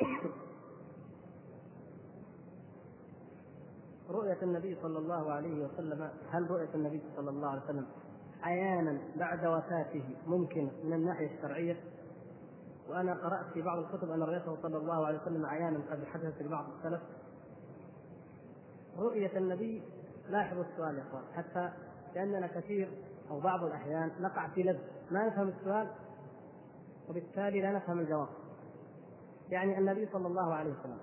[4.10, 7.86] رؤية النبي صلى الله عليه وسلم هل رؤية النبي صلى الله عليه وسلم
[8.42, 11.76] عيانا بعد وفاته ممكن من الناحية الشرعية.
[12.88, 16.64] وأنا قرأت في بعض الكتب أن رؤيته صلى الله عليه وسلم عيانا قد حدثت لبعض
[16.78, 17.00] السلف.
[18.98, 19.82] رؤية النبي
[20.28, 21.70] لاحظوا السؤال يا إخوان حتى
[22.14, 22.90] لأننا كثير
[23.30, 24.80] أو بعض الأحيان نقع في لبس
[25.10, 25.90] ما نفهم السؤال
[27.08, 28.28] وبالتالي لا نفهم الجواب.
[29.50, 30.98] يعني النبي صلى الله عليه وسلم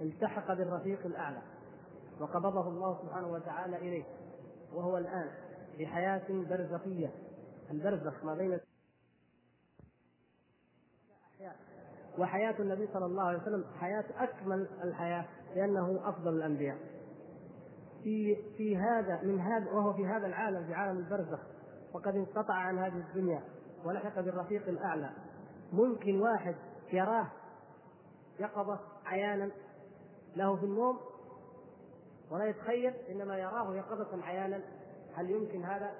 [0.00, 1.42] التحق بالرفيق الأعلى
[2.20, 4.04] وقبضه الله سبحانه وتعالى إليه
[4.72, 5.30] وهو الآن
[5.76, 7.10] في حياه برزخية.
[7.70, 8.60] البرزخ ما بين
[12.18, 15.24] وحياة النبي صلى الله عليه وسلم حياة أكمل الحياة
[15.56, 16.78] لأنه أفضل الأنبياء.
[18.02, 21.40] في في هذا من هذا وهو في هذا العالم في عالم البرزخ
[21.92, 23.42] وقد انقطع عن هذه الدنيا
[23.84, 25.10] ولحق بالرفيق الأعلى.
[25.72, 26.54] ممكن واحد
[26.92, 27.26] يراه
[28.40, 29.50] يقظة عيانا
[30.36, 31.00] له في النوم
[32.30, 34.60] ولا يتخيل إنما يراه يقظة عيانا
[35.16, 35.92] هل يمكن هذا؟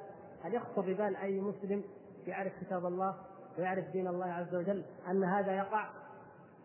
[0.43, 1.85] هل يخطر ببال أي مسلم
[2.27, 3.17] يعرف كتاب الله
[3.59, 5.91] ويعرف دين الله عز وجل أن هذا يقع؟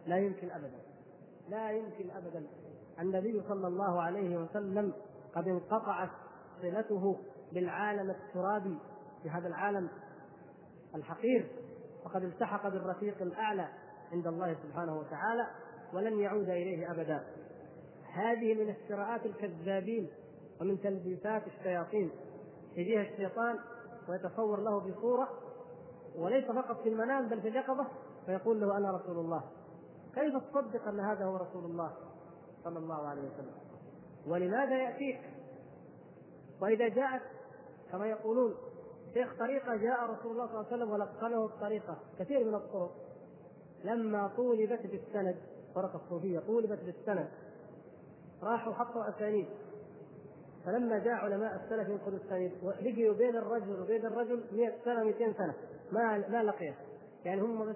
[0.05, 0.79] لا يمكن ابدا.
[1.49, 2.43] لا يمكن ابدا.
[2.99, 4.93] النبي صلى الله عليه وسلم
[5.35, 6.09] قد انقطعت
[6.61, 7.19] صلته
[7.51, 8.77] بالعالم الترابي
[9.23, 9.89] في هذا العالم
[10.95, 11.47] الحقير
[12.05, 13.67] وقد التحق بالرفيق الأعلى
[14.11, 15.47] عند الله سبحانه وتعالى
[15.93, 17.23] ولن يعود إليه ابدا.
[18.13, 20.09] هذه من افتراءات الكذابين
[20.61, 22.11] ومن تلبيسات الشياطين.
[22.79, 23.59] يجيها الشيطان
[24.09, 25.29] ويتصور له بصورة
[26.15, 27.87] وليس فقط في المنام بل في اليقظة
[28.25, 29.43] فيقول له أنا رسول الله.
[30.15, 31.91] كيف تصدق أن هذا هو رسول الله
[32.63, 33.53] صلى الله عليه وسلم؟
[34.27, 35.21] ولماذا يأتيك؟
[36.61, 37.21] وإذا جاءت
[37.91, 38.55] كما يقولون
[39.13, 42.91] شيخ طريقة جاء رسول الله صلى الله عليه وسلم ولقنه الطريقة كثير من الطرق.
[43.83, 45.35] لما طولبت بالسند
[45.75, 47.29] طرق الصوفية طولبت بالسند.
[48.43, 49.47] راحوا حطوا أسانيد.
[50.69, 55.53] فلما جاء علماء السلف ينقلوا الاسانيد لقيوا بين الرجل وبين الرجل 100 سنة 200 سنة.
[55.91, 56.75] ما ما لقيه
[57.25, 57.75] يعني هم بس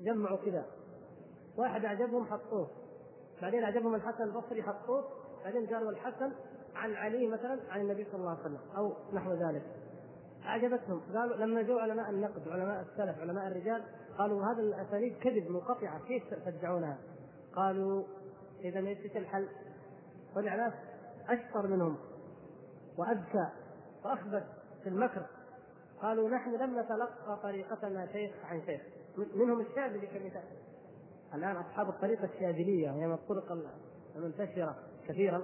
[0.00, 0.66] جمعوا كذا.
[1.56, 2.70] واحد أعجبهم حطوه.
[3.42, 5.04] بعدين أعجبهم الحسن البصري حطوه.
[5.44, 6.32] بعدين قالوا الحسن
[6.74, 9.62] عن علي مثلا عن النبي صلى الله عليه وسلم أو نحو ذلك.
[10.44, 11.00] أعجبتهم.
[11.14, 13.82] قالوا لما جاءوا علماء النقد علماء السلف علماء الرجال
[14.18, 16.00] قالوا هذا الاسانيد كذب منقطعة.
[16.08, 16.98] كيف تدعونها؟
[17.56, 18.04] قالوا
[18.64, 19.48] إذا إيش الحل؟
[20.34, 20.72] طلع ناس
[21.28, 21.96] اشطر منهم.
[22.98, 23.48] وأذكى
[24.04, 24.42] وأخبث
[24.82, 25.26] في المكر.
[26.02, 28.80] قالوا نحن لم نتلقى طريقتنا شيخ عن شيخ.
[29.34, 30.42] منهم الشاذلي كمثال
[31.34, 33.58] الآن أصحاب الطريقة الشاذلية وهي من الطرق
[34.16, 34.76] المنتشرة
[35.08, 35.42] كثيرا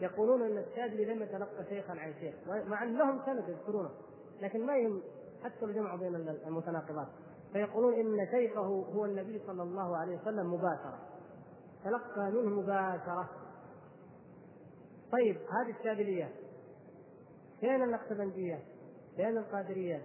[0.00, 3.90] يقولون أن الشاذلي لم يتلقى شيخا عن شيخ مع ان لهم سند يذكرونه
[4.40, 5.02] لكن ما يهم
[5.44, 6.14] حتى جمعوا بين
[6.46, 7.06] المتناقضات.
[7.52, 8.60] فيقولون إن شيخه
[8.94, 10.98] هو النبي صلى الله عليه وسلم مباشرة.
[11.84, 13.28] تلقى منه مباشرة.
[15.12, 16.30] طيب هذه الشاذلية
[17.60, 18.58] فين النقشبنديه؟
[19.16, 20.02] فين القادرية؟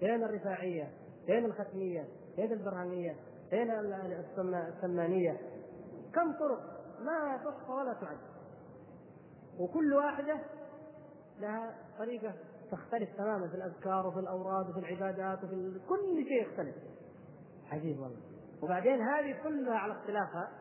[0.00, 0.90] فين الرفاعية؟
[1.26, 2.04] فين الختمية؟
[2.36, 3.16] فين البرهانيه؟
[3.50, 3.70] فين
[4.54, 5.40] السمانية؟
[6.14, 6.60] كم طرق
[7.00, 8.18] ما تحصى ولا تعد
[9.58, 10.40] وكل واحدة
[11.40, 12.34] لها طريقة
[12.70, 16.74] تختلف تماما في الأذكار وفي الأوراد وفي العبادات وفي كل شيء يختلف
[17.72, 18.20] عجيب والله
[18.62, 20.52] وبعدين هذه كلها على اختلافها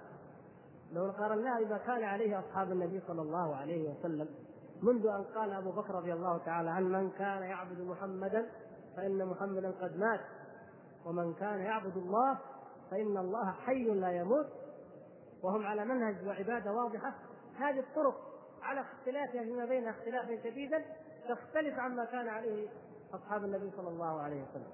[0.93, 4.27] لو قارناها بما كان عليه أصحاب النبي صلى الله عليه وسلم
[4.83, 8.49] منذ أن قال أبو بكر رضي الله تعالى عن من كان يعبد محمدا
[8.97, 10.21] فإن محمدا قد مات
[11.05, 12.39] ومن كان يعبد الله
[12.91, 14.47] فإن الله حي لا يموت.
[15.43, 17.15] وهم على منهج وعبادة واضحة.
[17.57, 18.15] هذه الطرق
[18.61, 20.85] على اختلافها فيما بينها اختلافا شديدا
[21.29, 22.67] تختلف عما كان عليه
[23.13, 24.73] أصحاب النبي صلى الله عليه وسلم.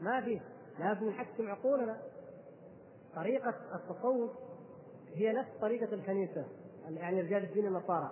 [0.00, 0.40] ما في
[0.78, 1.98] لازم نحكم عقولنا.
[3.14, 4.30] طريقة التصوف
[5.14, 6.44] هي نفس طريقة الكنيسة.
[6.96, 8.10] يعني رجال الدين النصارى.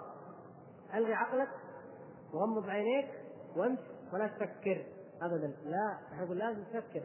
[0.95, 1.49] ألغي عقلك
[2.35, 3.09] وغمض عينيك
[3.57, 3.79] وامش
[4.12, 4.85] ولا تفكر
[5.22, 5.53] أبدا.
[5.64, 7.03] لا نقول لازم تفكر.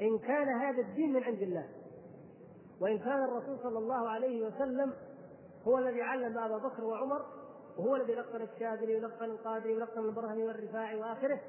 [0.00, 1.68] إن كان هذا الدين من عند الله
[2.80, 4.92] وإن كان الرسول صلى الله عليه وسلم
[5.68, 7.24] هو الذي علم أبا بكر وعمر
[7.78, 11.40] وهو الذي لقن الشاذلي ولقن القادري ولقن البرهمي والرفاعي وآخره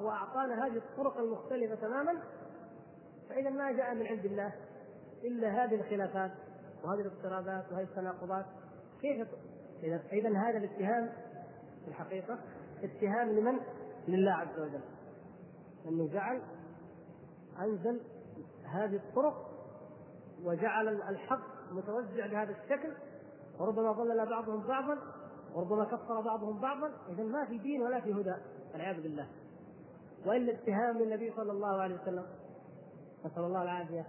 [0.00, 2.22] وأعطانا هذه الطرق المختلفة تماما
[3.28, 4.52] فإذا ما جاء من عند الله
[5.24, 6.30] إلا هذه الخلافات.
[6.84, 8.46] وهذه الاضطرابات وهذه التناقضات
[9.00, 9.28] كيف
[9.82, 11.12] اذا إذا هذا الاتهام
[11.84, 12.38] في الحقيقة
[12.82, 13.60] اتهام لمن؟
[14.08, 14.80] لله عز وجل.
[15.88, 16.42] انه جعل
[17.60, 18.00] أنزل
[18.64, 19.48] هذه الطرق
[20.44, 22.92] وجعل الحق متوزع بهذا الشكل
[23.60, 24.98] وربما ضلل بعضهم بعضا
[25.54, 28.34] وربما كفر بعضهم بعضا اذا ما في دين ولا في هدى
[28.72, 29.26] والعياذ بالله.
[30.26, 32.26] وإلا اتهام للنبي صلى الله عليه وسلم.
[33.24, 34.06] نسأل الله العافية.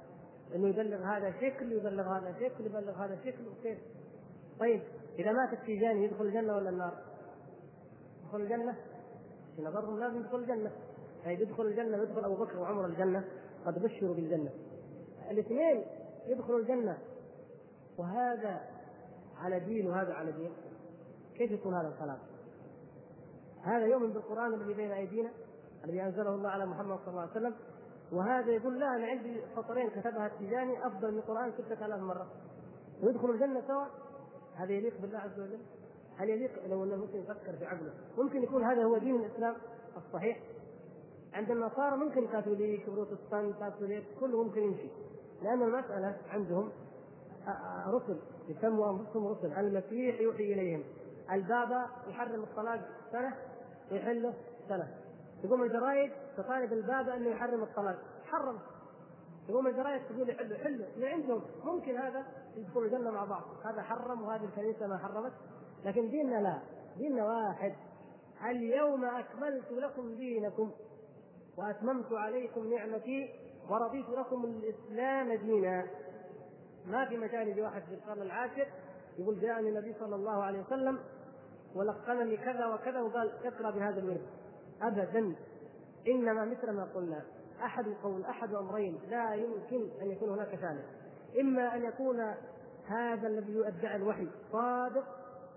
[0.56, 3.78] إنه يبلغ هذا شكل يبلغ هذا شكل يبلغ هذا شكل وكيف؟
[4.60, 4.82] طيب
[5.20, 6.98] إذا مات التيجاني يدخل الجنة ولا النار؟
[8.24, 8.76] يدخل الجنة؟
[9.56, 10.72] في نظرهم لازم يدخل الجنة.
[11.26, 13.26] طيب يدخل الجنة يدخل أبو بكر وعمر الجنة
[13.66, 14.52] قد بشروا بالجنة.
[15.32, 15.84] الاثنين
[16.28, 16.98] يدخلوا الجنة.
[17.98, 18.62] وهذا
[19.38, 20.52] على دين وهذا على دين.
[21.36, 22.18] كيف يكون هذا الكلام؟
[23.64, 25.30] هذا يؤمن بالقرآن الذي بين أيدينا
[25.86, 27.54] الذي أنزله الله على محمد صلى الله عليه وسلم.
[28.12, 32.28] وهذا يقول لا أنا عندي سطرين كتبها التيجاني أفضل من القرآن 6000 مرة.
[33.04, 33.86] ويدخلوا الجنة سوا؟
[34.56, 35.60] هذا يليق بالله عز وجل؟
[36.18, 39.56] هل يليق؟ لو أنه ممكن يفكر في عقله؟ ممكن يكون هذا هو دين الإسلام
[39.98, 40.40] الصحيح؟
[41.34, 44.90] عند النصارى ممكن كاثوليك بروتستانت كاثوليك كله ممكن يمشي.
[45.42, 46.72] لأن المسألة عندهم
[47.88, 48.20] رسل.
[48.48, 49.54] يسموا أنفسهم رسل.
[49.54, 50.84] المسيح يوحي إليهم.
[51.32, 53.34] البابا يحرم الطلاق سنة
[53.92, 54.34] ويحله
[54.70, 54.88] سنة.
[55.44, 57.98] تقوم الجرايد تطالب البابا انه يحرم الطلاق.
[58.26, 58.60] حرم.
[59.48, 62.26] تقوم الجرايد تقول يحلوا حلوا من عندهم؟ ممكن هذا
[62.56, 63.44] يدخلوا الجنة مع بعض.
[63.66, 65.34] هذا حرم وهذه الكنيسة ما حرمت.
[65.86, 66.60] لكن ديننا لا.
[66.98, 67.74] ديننا واحد.
[68.46, 70.72] اليوم أكملت لكم دينكم
[71.58, 73.30] وأتممت عليكم نعمتي
[73.70, 75.88] ورضيت لكم الإسلام دينا.
[76.86, 78.68] ما في مجال يجي واحد في القرن العاشر
[79.20, 81.00] يقول جاءني النبي صلى الله عليه وسلم
[81.76, 84.39] ولقنني كذا وكذا وقال اقرأ بهذا الورد.
[84.82, 85.36] ابدا.
[86.08, 87.24] إنما مثل ما قلنا
[87.64, 90.86] أحد قول أحد أمرين لا يمكن أن يكون هناك ثالث.
[91.40, 92.34] إما أن يكون
[92.88, 95.04] هذا الذي يؤدع الوحي صادق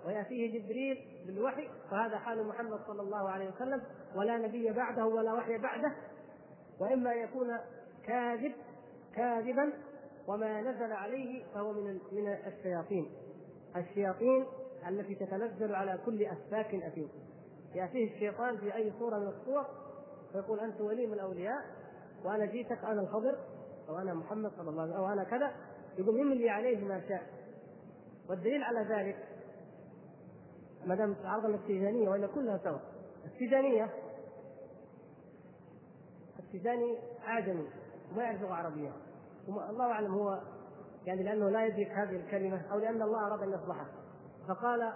[0.06, 3.82] ويأتيه جبريل بالوحي فهذا حال محمد صلى الله عليه وسلم
[4.16, 5.92] ولا نبي بعده ولا وحي بعده.
[6.80, 7.58] وإما أن يكون
[8.06, 8.52] كاذب
[9.14, 9.72] كاذبا
[10.28, 13.10] وما نزل عليه فهو من من الشياطين.
[13.76, 14.46] الشياطين
[14.88, 17.08] التي تتنزل على كل افاك أثيم.
[17.74, 19.66] يأتيه الشيطان في أي صورة من الصور
[20.32, 21.64] فيقول أنت ولي من الأولياء
[22.24, 23.38] وأنا جيتك أنا الخضر
[23.88, 25.52] أو أنا محمد صلى الله عليه وسلم أو أنا كذا.
[25.98, 27.22] يقوم يملي عليه ما شاء.
[28.28, 29.28] والدليل على ذلك
[30.86, 32.78] ما دام تعرضنا التيجانيه وإلا كلها سوا.
[33.24, 33.90] التيجانيه
[36.38, 37.68] التيجاني اعجمي
[38.12, 38.92] وما يعرف لغه عربيه
[39.48, 40.40] الله أعلم هو
[41.06, 43.86] يعني لأنه لا يدرك هذه الكلمة أو لأن الله أراد أن يصلحه
[44.48, 44.92] فقال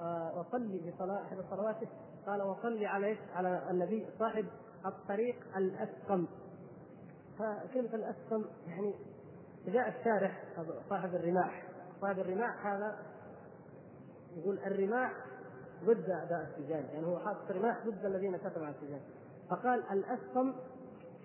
[0.00, 1.88] آه وصلي بصلاة أحد صلواته
[2.26, 4.46] قال وصلي على على النبي صاحب
[4.86, 6.26] الطريق الأسقم.
[7.38, 8.94] فكلمه الأسقم؟ يعني
[9.66, 10.44] جاء الشارح
[10.88, 11.62] صاحب الرماح.
[12.00, 12.98] صاحب الرماح هذا
[14.36, 15.12] يقول الرماح
[15.84, 16.84] ضد أعداء السجان.
[16.94, 19.00] يعني هو حاط رماح ضد الذين كتبوا على السجان.
[19.50, 20.54] فقال الأسقم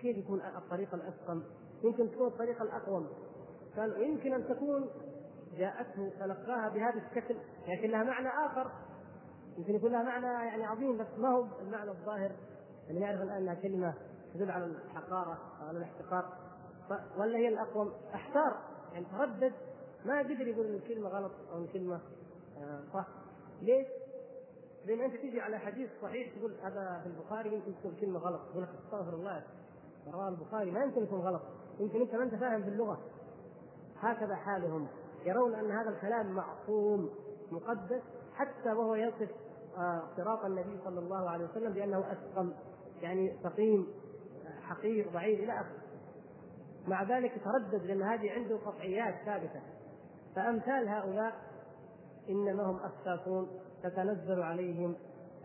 [0.00, 1.42] كيف يكون الطريق الأسقم؟
[1.84, 3.08] يمكن تكون الطريق الأقوم.
[3.76, 4.90] قال يمكن أن تكون
[5.56, 7.36] جاءته تلقاها بهذا الشكل
[7.68, 8.70] لكن لها معنى آخر.
[9.58, 12.32] يمكن يكون لها معنى يعني عظيم بس ما هو المعنى الظاهر
[12.88, 13.94] اللي نعرف الآن إنها كلمة
[14.34, 16.32] تدل على الحقارة أو على الاحتقار.
[17.18, 18.56] ولا هي الأقوم؟ أحتار.
[18.92, 19.52] يعني تردد.
[20.04, 22.00] ما قدر يقول إن الكلمة غلط أو الكلمة
[22.58, 23.06] آه، صح.
[23.62, 23.86] ليش؟
[24.86, 28.40] لأن أنت تيجي على حديث صحيح تقول هذا في البخاري يمكن تكون كلمة غلط.
[28.50, 29.42] تقول لك استغفر الله
[30.12, 30.70] رواه البخاري.
[30.70, 31.42] ما يمكن يكون غلط.
[31.80, 33.00] يمكن أنت ما أنت فاهم في اللغة.
[34.00, 34.88] هكذا حالهم.
[35.24, 37.10] يرون أن هذا الكلام معصوم
[37.52, 38.02] مقدس.
[38.34, 39.30] حتى وهو يصف
[39.78, 42.52] آه، صراط النبي صلى الله عليه وسلم بأنه اسقم
[43.02, 43.86] يعني سقيم
[44.62, 45.82] حقير ضعيف إلى آخره.
[46.86, 49.60] مع ذلك يتردد لأن هذه عنده قطعيات ثابتة.
[50.36, 51.32] فأمثال هؤلاء
[52.28, 53.48] إنما هم افساقون
[53.82, 54.96] تتنزل عليهم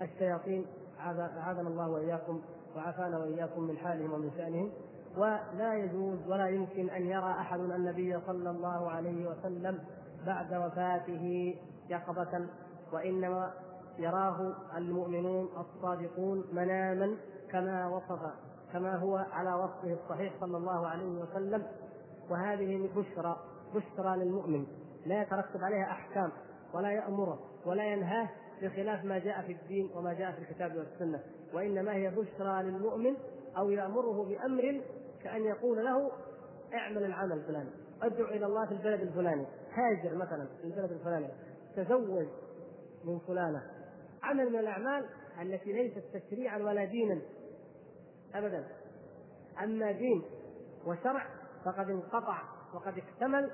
[0.02, 0.66] الشياطين.
[1.00, 2.42] اعاذنا الله وإياكم
[2.76, 4.72] وعافانا وإياكم من حالهم ومن شأنهم.
[5.18, 9.80] ولا يجوز ولا يمكن أن يرى أحد النبي صلى الله عليه وسلم
[10.26, 11.56] بعد وفاته
[11.90, 12.48] يقظة
[12.94, 13.52] وإنما
[14.00, 17.18] يراه المؤمنون الصادقون مناما
[17.52, 18.20] كما وصف
[18.74, 21.64] كما هو على وصفه الصحيح صلى الله عليه وسلم.
[22.30, 23.38] وهذه بشرى
[23.76, 24.66] بشرى للمؤمن.
[25.06, 26.32] لا يترتب عليها أحكام
[26.74, 28.30] ولا يأمره ولا ينهاه
[28.62, 31.20] بخلاف ما جاء في الدين وما جاء في الكتاب والسنة.
[31.54, 33.16] وإنما هي بشرى للمؤمن
[33.58, 34.82] أو يأمره بأمر
[35.24, 36.12] كأن يقول له
[36.74, 37.70] اعمل العمل الفلاني
[38.02, 41.28] ادعو إلى الله في البلد الفلاني هاجر مثلا في البلد الفلاني
[41.76, 42.28] تزوج
[43.08, 43.64] من فلانة.
[44.24, 45.05] عمل من الأعمال
[45.41, 47.22] التي ليست تشريعا ولا دينا.
[48.36, 48.68] ابدا.
[49.64, 50.24] أما دين
[50.86, 51.26] وشرع
[51.66, 52.41] فقد انقطع
[52.74, 53.51] وقد اكتمل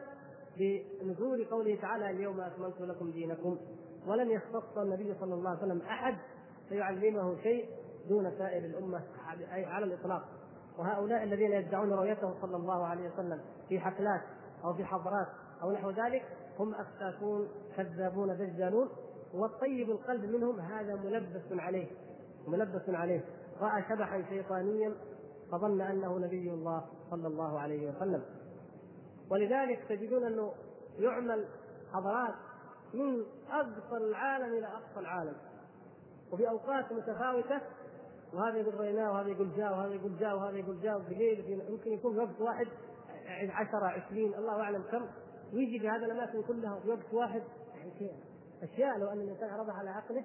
[0.57, 3.57] بنزول قوله تعالى اليوم أكملت لكم دينكم
[4.07, 6.17] ولم يختص النبي صلى الله عليه وسلم أحد
[6.69, 7.69] فيعلمه شيء
[8.09, 9.01] دون سائر الأمة
[9.53, 10.23] أي على الإطلاق.
[10.77, 14.21] وهؤلاء الذين يدعون رؤيته صلى الله عليه وسلم في حفلات
[14.63, 15.27] أو في حضرات
[15.63, 16.23] أو نحو ذلك
[16.59, 17.47] هم افساكون
[17.77, 18.89] كذابون دجالون.
[19.33, 21.87] والطيب القلب منهم هذا ملبس عليه
[22.47, 23.25] ملبس عليه.
[23.61, 24.93] رأى شبحا شيطانيا
[25.51, 28.23] فظن أنه نبي الله صلى الله عليه وسلم.
[29.31, 30.53] ولذلك تجدون أنه
[30.99, 31.45] يعمل
[31.93, 32.35] حضارات
[32.93, 35.35] من أقصى العالم إلى أقصى العالم.
[36.31, 37.61] وفي أوقات متفاوتة
[38.33, 42.19] وهذا يقول ريناه وهذا يقول جاء وهذا يقول جاء وهذا يقول جاء بليل يمكن يكون
[42.19, 42.67] وقت واحد
[43.49, 45.05] عشرة عشرين الله أعلم كم.
[45.53, 47.43] ويجي في هذه الأماكن كلها في وقت واحد.
[47.75, 48.11] يعني
[48.63, 50.23] أشياء لو أن الإنسان عرضها على عقله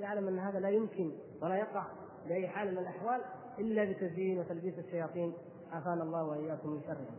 [0.00, 1.12] يعلم أن هذا لا يمكن
[1.42, 1.86] ولا يقع
[2.28, 3.20] بأي حال من الأحوال
[3.58, 5.32] إلا بتزيين وتلبيس الشياطين.
[5.72, 7.16] عافانا الله وإياكم من شرهم.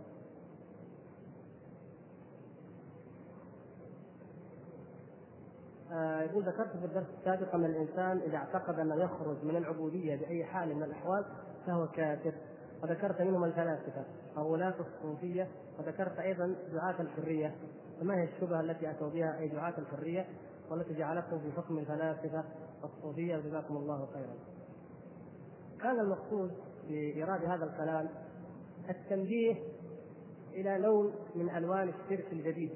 [5.91, 10.45] آه يقول ذكرت في الدرس السابق أن الإنسان إذا اعتقد أنه يخرج من العبودية بأي
[10.45, 11.25] حال من الأحوال
[11.67, 12.33] فهو كافر.
[12.83, 14.05] وذكرت منهم الفلاسفه
[14.37, 15.47] أو ولاة الصوفية
[15.79, 17.55] وذكرت أيضا دعاة الحرية.
[17.99, 20.25] فما هي الشبهة التي أتوا بها؟ أي دعاة الحرية؟
[20.71, 22.43] والتي جعلتهم في حكم الفلاسفة
[22.83, 24.33] الصوفيه جزاكم الله خيرا.
[25.81, 26.51] كان المقصود
[26.87, 28.09] بإيراد هذا الكلام
[28.89, 29.55] التنبيه
[30.53, 32.71] إلى لون من ألوان الشرك الجديد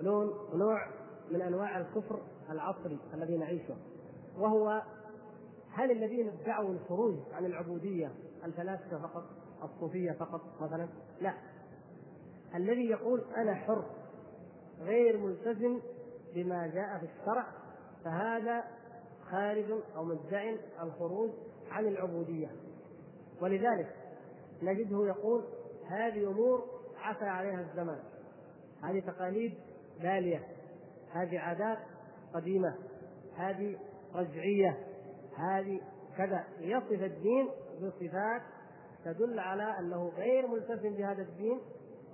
[0.00, 0.86] لون نوع
[1.30, 2.20] من أنواع الكفر
[2.50, 3.76] العصري الذي نعيشه.
[4.38, 4.82] وهو
[5.70, 8.12] هل الذين ادعوا الخروج عن العبودية
[8.44, 9.24] الفلاسفة فقط
[9.62, 10.88] الصوفية فقط مثلا؟
[11.20, 11.34] لا.
[12.54, 13.84] الذي يقول أنا حر
[14.80, 15.80] غير ملتزم
[16.34, 17.46] بما جاء في الشرع
[18.04, 18.64] فهذا
[19.30, 21.30] خارج أو مدعي الخروج
[21.70, 22.50] عن العبودية.
[23.42, 23.94] ولذلك
[24.62, 25.44] نجده يقول
[25.90, 26.64] هذه أمور
[26.98, 27.98] عفى عليها الزمان
[28.82, 29.54] هذه تقاليد
[30.00, 30.42] بالية
[31.12, 31.78] هذه عادات
[32.34, 32.74] قديمة
[33.36, 33.78] هذه
[34.14, 34.78] رجعية
[35.36, 35.80] هذه
[36.16, 36.44] كذا.
[36.60, 37.48] يصف الدين
[37.82, 38.42] بصفات
[39.04, 41.60] تدل على أنه غير ملتزم بهذا الدين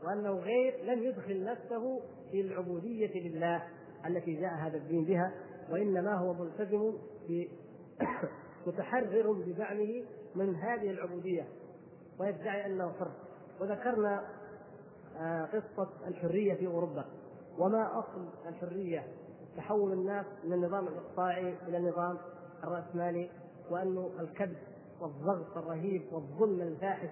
[0.04, 2.00] وأنه غير لم يدخل نفسه
[2.30, 3.62] في العبودية لله.
[4.06, 5.32] التي جاء هذا الدين بها
[5.70, 6.92] وإنما هو ملتزم
[8.66, 11.48] متحرر بزعمه من هذه العبودية
[12.20, 13.10] ويدعي أنه حر
[13.60, 14.22] وذكرنا
[15.18, 17.04] آه، قصة الحرية في أوروبا.
[17.58, 19.06] وما أصل الحرية
[19.56, 22.18] تحول الناس من النظام الإقطاعي إلى النظام
[22.64, 23.30] الرأسمالي
[23.70, 24.62] وانه الكبت
[25.00, 27.08] والضغط الرهيب والظلم الفاحش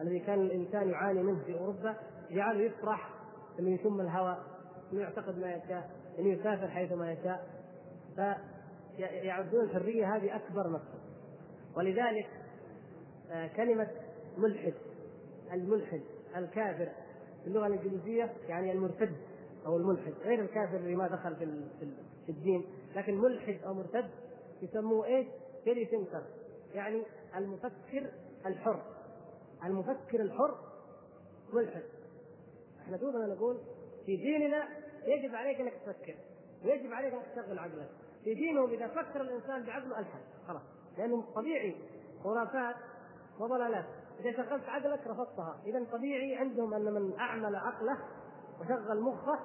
[0.00, 1.96] الذي كان الإنسان يعاني منه في أوروبا
[2.30, 3.10] جعله يفرح
[3.58, 4.38] انه يشم الهواء
[4.92, 5.90] انه يعتقد ما يشاء.
[6.20, 7.46] انه يسافر حيث ما يشاء
[8.96, 11.00] فيعدون الحرية هذه أكبر مكسب
[11.76, 12.28] ولذلك
[13.30, 13.88] آه، كلمة
[14.38, 14.74] ملحد
[15.52, 16.00] الملحد
[16.36, 16.88] الكافر
[17.42, 19.16] في اللغة الإنجليزية يعني المرتد
[19.66, 20.12] أو الملحد.
[20.24, 21.64] غير الكافر اللي ما دخل في
[22.26, 22.64] في الدين
[22.96, 24.10] لكن ملحد أو مرتد
[24.62, 25.26] يسموه إيش؟
[25.64, 26.24] فري ثينكر
[26.74, 27.02] يعني
[27.36, 28.10] المفكر
[28.46, 28.82] الحر.
[29.64, 30.58] المفكر الحر
[31.52, 31.82] ملحد.
[32.80, 33.58] إحنا دوبنا نقول
[34.06, 34.68] في ديننا
[35.06, 36.14] يجب عليك انك تفكر.
[36.64, 37.90] ويجب عليك انك تشغل عقلك.
[38.24, 40.62] في دينهم إذا فكر الإنسان بعقله الحد خلاص.
[40.98, 41.76] لأنه طبيعي.
[42.24, 42.76] خرافات
[43.40, 43.86] وضلالات.
[44.20, 45.60] إذا شغلت عقلك رفضتها.
[45.66, 47.98] اذا طبيعي عندهم أن من أعمل عقله
[48.60, 49.38] وشغل مخه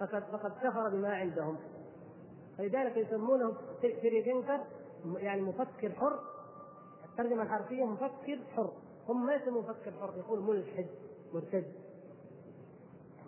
[0.00, 1.58] فقد فقد كفر بما عندهم.
[2.58, 4.60] فلذلك يسمونه فريدنكر
[5.16, 6.18] يعني مفكر حر.
[7.10, 8.72] الترجمة الحرفية مفكر حر.
[9.08, 10.86] هم ما يسمون مفكر حر يقول ملحد
[11.32, 11.72] مرتد.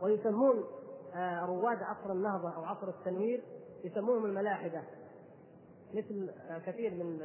[0.02, 0.64] ويسمون
[1.46, 3.42] رواد عصر النهضه أو عصر التنوير
[3.84, 4.82] يسمونهم الملاحدة
[5.94, 7.20] مثل آه، كثير من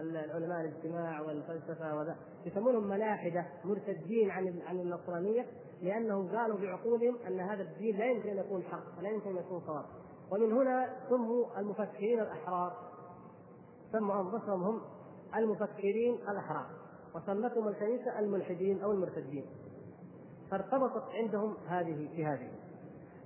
[0.00, 5.46] العلماء الاجتماع والفلسفة وذا يسمونهم ملاحدة مرتدين عن عن النصرانية
[5.82, 9.60] لأنهم قالوا بعقولهم أن هذا الدين لا يمكن أن يكون حق ولا يمكن أن يكون
[9.66, 9.84] صواب.
[10.30, 12.72] ومن هنا سموا المفكرين الأحرار
[13.92, 14.80] سموا أنفسهم هم
[15.36, 16.66] المفكرين الأحرار
[17.14, 19.46] وسمتهم الكنيسة الملحدين أو المرتدين.
[20.50, 22.61] فارتبطت عندهم هذه في هذه.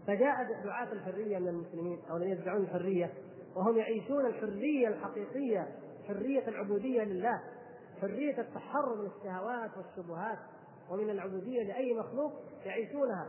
[0.06, 3.12] فجاء دعاة الحرية من المسلمين أو الذين يدعون الحرية
[3.56, 5.68] وهم يعيشون الحرية الحقيقية
[6.08, 7.40] حرية العبودية لله
[8.00, 10.38] حرية التحرر من الشهوات والشبهات
[10.90, 12.32] ومن العبودية لأي مخلوق
[12.64, 13.28] يعيشونها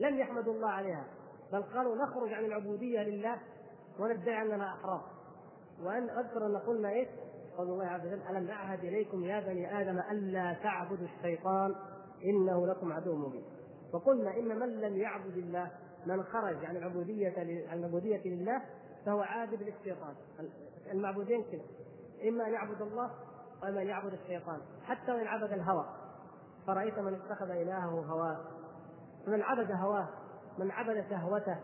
[0.00, 1.04] لم يحمدوا الله عليها
[1.52, 3.38] بل قالوا نخرج عن العبودية لله
[3.98, 5.04] وندعي أننا أحرار.
[5.82, 7.08] وأن أذكر أن قلنا إيش
[7.58, 11.74] قول الله عز وجل ألم أعهد إليكم يا بني آدم ألا تعبدوا الشيطان
[12.24, 13.44] إنه لكم عدو مبين.
[13.92, 15.70] وقلنا إن من لم يعبد الله
[16.06, 17.34] من خرج عن العبودية
[17.68, 18.62] عن العبودية لله
[19.06, 20.14] فهو عابد للشيطان
[20.92, 21.62] المعبودين كذا.
[22.28, 23.10] إما أن يعبد الله
[23.62, 24.60] وإما أن يعبد الشيطان.
[24.84, 25.86] حتى وإن عبد الهوى.
[26.66, 28.40] فرأيت من اتخذ إلهه هواه.
[29.26, 30.08] من عبد هواه
[30.58, 31.58] من عبد شهوته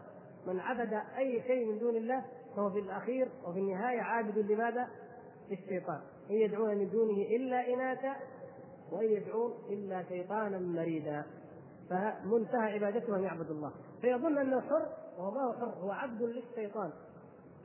[0.46, 2.24] من عبد أي شيء من دون الله
[2.56, 4.88] فهو في الأخير وفي النهاية عابد لماذا؟
[5.50, 6.00] للشيطان.
[6.30, 8.16] إن يدعون من دونه إلا إناثا
[8.92, 11.24] وإن يدعون إلا شيطانا مريدا.
[11.90, 13.72] فمنتهى عبادته أن يعبد الله.
[14.02, 14.86] فيظن أنه حر
[15.18, 16.90] وهو ما هو حر هو عبد للشيطان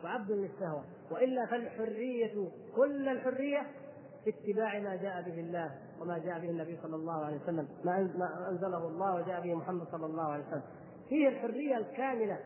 [0.04, 0.84] وعبد للشهوة.
[1.12, 3.68] وإلا فالحرية كل الحرية
[4.24, 8.50] في اتباع ما جاء به الله وما جاء به النبي صلى الله عليه وسلم ما
[8.50, 10.64] أنزله الله وجاء به محمد صلى الله عليه وسلم.
[11.10, 12.40] فيه الحرية الكاملة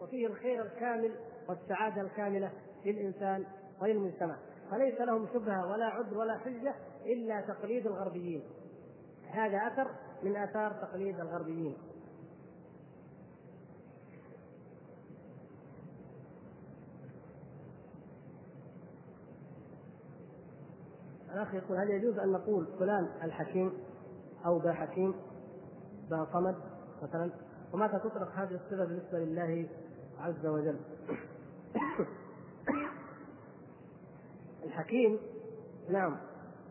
[0.00, 1.12] وفيه الخير الكامل
[1.48, 2.52] والسعادة الكاملة
[2.84, 3.44] للإنسان
[3.82, 4.36] وللمجتمع.
[4.70, 6.74] فليس لهم شبهة ولا عذر ولا حجة
[7.06, 8.42] إلا تقليد الغربيين.
[9.30, 9.90] هذا أثر
[10.22, 11.76] من آثار تقليد الغربيين.
[21.36, 23.72] الأخ يقول هل يجوز أن نقول فلان الحكيم
[24.46, 25.14] أو ذا حكيم
[26.10, 26.56] ذا صمد
[27.02, 27.30] مثلا؟
[27.72, 29.68] ومتى تطلق هذه الصفة بالنسبة لله
[30.18, 30.80] عز وجل؟
[34.66, 35.18] الحكيم
[35.90, 36.16] نعم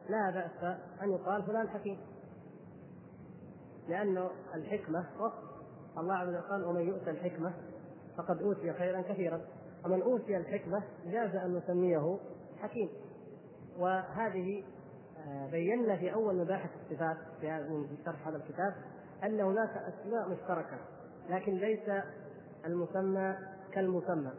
[0.10, 1.98] لا بأس أن يقال فلان حكيم
[3.88, 5.56] لأنه الحكمة وصف
[5.98, 7.54] الله عز وجل قال ومن يؤتى الحكمة
[8.18, 9.42] فقد أوتي خيرا كثيرا.
[9.86, 12.18] ومن أوتي الحكمة جاز أن نسميه
[12.62, 12.90] حكيم.
[13.80, 14.64] وهذه
[15.28, 18.74] آه، بينا في أول مباحث الصفات في شرح هذا الكتاب
[19.24, 20.78] أن هناك أسماء مشتركة
[21.30, 22.04] لكن ليس
[22.66, 23.36] المسمى
[23.72, 24.32] كالمسمى.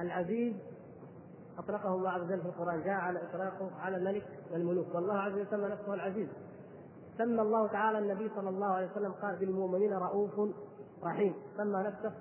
[0.00, 0.54] العزيز
[1.58, 5.46] أطلقه الله عز وجل في القرآن جاء على إطلاقه على الملك والملوك والله عز وجل
[5.50, 6.28] سمى نفسه العزيز.
[7.18, 10.50] سمى الله تعالى النبي صلى الله عليه وسلم قال بالمؤمنين رؤوف
[11.04, 11.34] رحيم.
[11.56, 12.12] سمى نفسه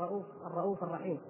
[0.00, 1.20] رؤوف الرؤوف الرحيم.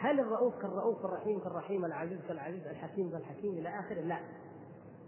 [0.00, 4.20] هل الرؤوف كالرؤوف الرحيم كالرحيم العزيز كالعزيز الحكيم كالحكيم إلى آخره؟ لا.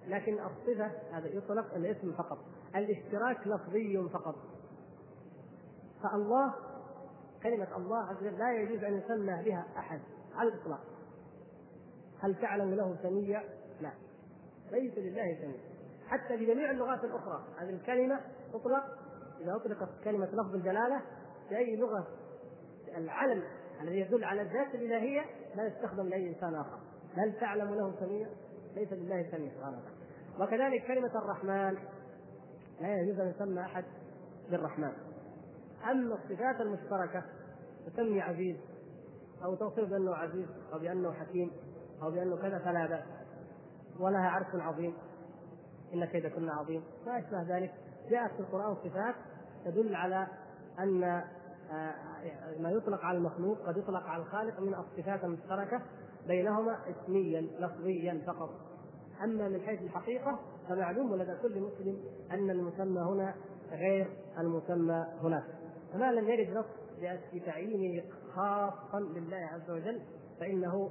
[0.06, 2.39] لكن الصفة هذا يطلق الاسم فقط.
[2.77, 4.35] الاشتراك لفظي فقط.
[6.02, 6.55] فالله
[7.43, 10.01] كلمة الله عز وجل لا يجوز أن يسمى بها أحد
[10.35, 10.81] على الإطلاق.
[12.20, 13.43] هل تعلم له سمية؟
[13.81, 13.93] لا.
[14.70, 15.73] ليس لله سمية.
[16.06, 18.20] حتى في جميع اللغات الأخرى هذه الكلمة
[18.52, 18.85] تطلق.
[19.40, 21.02] إذا أطلقت كلمة لفظ الجلالة
[21.48, 22.06] في أي لغة؟
[22.97, 23.43] العلم.
[23.82, 25.24] الذي يدل على الذات الإلهية
[25.56, 26.78] لا يستخدم لأي إنسان آخر.
[27.16, 28.26] هل تعلم له سمية؟
[28.74, 30.02] ليس لله سمية سبحانه وتعالى
[30.40, 31.78] وكذلك كلمة الرحمن
[32.80, 33.84] لا يجوز أن يسمى أحد
[34.50, 34.92] بالرحمن.
[35.90, 37.24] أما الصفات المشتركة
[37.86, 38.56] تسمي عزيز
[39.44, 41.50] أو توصف بأنه عزيز أو بأنه حكيم
[42.02, 43.04] أو بأنه كذا فلا بأس.
[44.00, 44.94] ولها عرش عظيم.
[45.94, 46.84] إن كيدكن عظيم.
[47.06, 47.74] ما أشبه ذلك.
[48.10, 49.14] جاءت في القرآن صفات
[49.64, 50.26] تدل على
[50.78, 51.24] أن
[52.59, 55.82] ما يطلق على المخلوق قد يطلق على الخالق من الصفات المشتركه
[56.27, 58.51] بينهما اسميا لفظيا فقط.
[59.24, 60.39] أما من حيث الحقيقة
[60.69, 62.01] فمعلوم لدى كل مسلم
[62.31, 63.35] أن المسمى هنا
[63.70, 64.09] غير
[64.39, 65.44] المسمى هناك.
[65.93, 66.66] فما لم يرد نص
[67.35, 68.03] بتعيينه
[68.35, 70.01] خاصا لله عز وجل
[70.40, 70.90] فإنه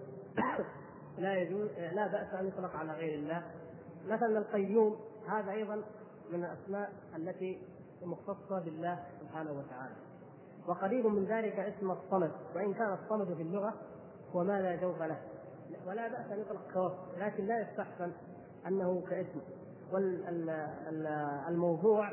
[1.17, 3.43] لا يجوز لا بأس أن يطلق على غير الله.
[4.07, 4.95] مثلا القيوم
[5.27, 5.83] هذا أيضا
[6.31, 7.61] من الأسماء التي
[8.03, 10.10] مختصة بالله سبحانه وتعالى.
[10.67, 13.73] وقريب من ذلك اسم الصمد وإن كان الصمد في اللغة
[14.35, 15.17] هو ما لا جوف له؟
[15.87, 18.11] ولا بأس أن يطلق كوصف لكن لا يستحسن
[18.67, 19.41] أنه كاسم.
[21.49, 22.11] والموضوع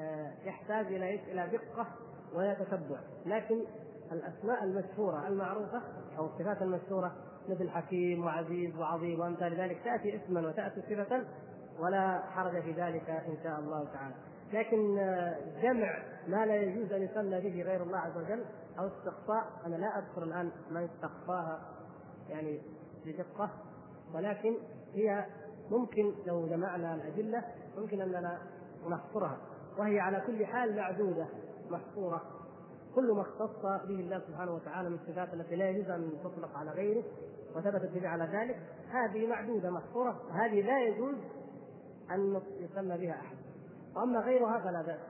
[0.00, 1.86] آه، يحتاج إلى إلى دقة
[2.34, 3.00] ولا تتبع.
[3.26, 3.64] لكن
[4.12, 5.82] الأسماء المشهورة المعروفة
[6.18, 7.16] أو الصفات المشهورة
[7.48, 11.24] مثل حكيم وعزيز وعظيم وأمثال ذلك تأتي اسما وتأتي صفة
[11.78, 14.14] ولا حرج في ذلك إن شاء الله تعالى.
[14.52, 18.44] لكن آه، جمع ما لا يجوز أن يسمى به غير الله عز وجل
[18.78, 19.46] أو استقصاء.
[19.66, 21.60] أنا لا أذكر الآن ما استقصاها
[22.28, 22.60] يعني
[23.06, 23.50] بدقة
[24.14, 24.56] ولكن
[24.94, 25.26] هي
[25.70, 27.44] ممكن لو جمعنا الأدلة
[27.78, 28.38] ممكن أننا
[28.90, 29.38] نحصرها
[29.78, 31.26] وهي على كل حال معدودة
[31.70, 32.22] محصورة.
[32.94, 36.70] كل ما اختص به الله سبحانه وتعالى من الصفات التي لا يجوز أن تطلق على
[36.70, 37.04] غيره
[37.56, 38.56] وثبت الدليل على ذلك
[38.90, 40.20] هذه معدودة محصورة.
[40.32, 41.16] هذه لا يجوز
[42.10, 43.37] أن يسمى بها أحد.
[43.98, 45.00] واما غيرها فلا بأس.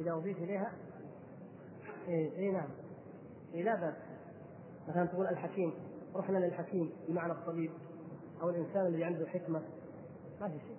[0.00, 0.72] إذا أضيف إليها؟
[2.08, 2.68] اي إيه نعم.
[3.54, 3.94] إيه لا بأس.
[4.88, 5.74] مثلا تقول الحكيم
[6.14, 7.70] رحنا للحكيم بمعنى الطبيب
[8.42, 9.62] أو الإنسان الذي عنده حكمة.
[10.40, 10.76] ما في شيء.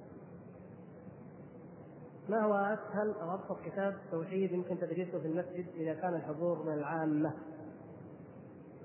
[2.29, 6.73] ما هو أسهل أو أبسط كتاب توحيد يمكن تدريسه في المسجد إذا كان الحضور من
[6.73, 7.33] العامة؟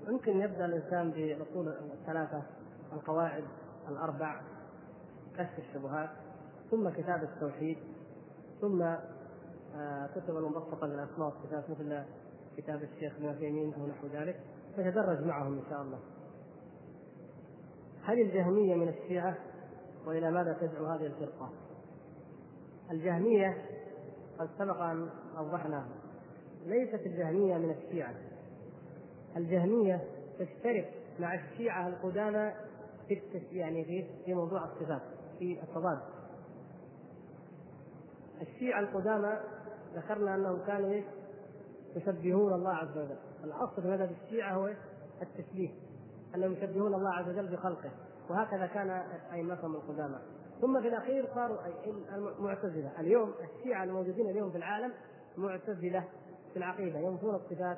[0.07, 2.43] يمكن يبدأ الإنسان باصول الثلاثة
[2.93, 3.43] القواعد.
[3.89, 4.41] الأربع
[5.37, 6.09] كشف الشبهات
[6.71, 7.77] ثم كتاب التوحيد
[8.61, 8.81] ثم
[9.75, 12.03] آه، كتب المبسطه للأسماء والصفات مثل
[12.57, 14.39] كتاب الشيخ ابن عثيمين أو نحو ذلك
[14.75, 15.99] فيتدرج معهم إن شاء الله.
[18.03, 19.37] هل الجهمية من الشيعة
[20.05, 21.49] وإلى ماذا تدعو هذه الفرقة؟
[22.91, 23.57] الجهمية
[24.39, 25.85] قد سبق أن اوضحنا
[26.65, 28.15] ليست الجهمية من الشيعة.
[29.37, 30.03] الجهمية
[30.39, 32.51] تشترك مع الشيعة القدامى
[33.07, 33.21] في
[33.51, 35.01] يعني في في موضوع الصفات
[35.39, 35.99] في التضاد.
[38.41, 39.39] الشيعه القدامى
[39.95, 41.01] ذكرنا أنهم كانوا
[41.95, 43.17] يشبهون الله عز وجل.
[43.43, 44.73] الأصل في مذهب الشيعة هو
[45.21, 45.69] التشبيه
[46.35, 47.91] أنهم يشبهون الله عز وجل بخلقه
[48.29, 48.89] وهكذا كان
[49.33, 50.19] أئمتهم القدامى.
[50.61, 51.57] ثم في الأخير صاروا
[52.15, 52.91] المعتزلة.
[52.99, 54.93] اليوم الشيعة الموجودين اليوم في العالم
[55.37, 56.03] معتزلة
[56.53, 57.77] في العقيدة ينفون الصفات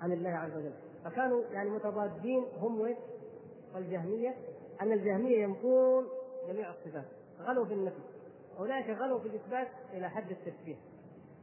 [0.00, 0.72] عن الله عز وجل.
[1.04, 2.94] فكانوا يعني متضادين هم
[3.74, 4.34] والجهمية
[4.80, 6.04] أن الجهمية ينفون
[6.48, 7.04] جميع الصفات
[7.40, 8.00] غلوا في النفي
[8.58, 10.76] اولئك غلوا في الإثبات إلى حد التشبيه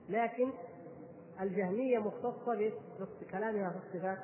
[0.10, 0.52] لكن
[1.42, 2.72] الجهمية مختصة
[3.22, 4.18] بكلامها في الصفات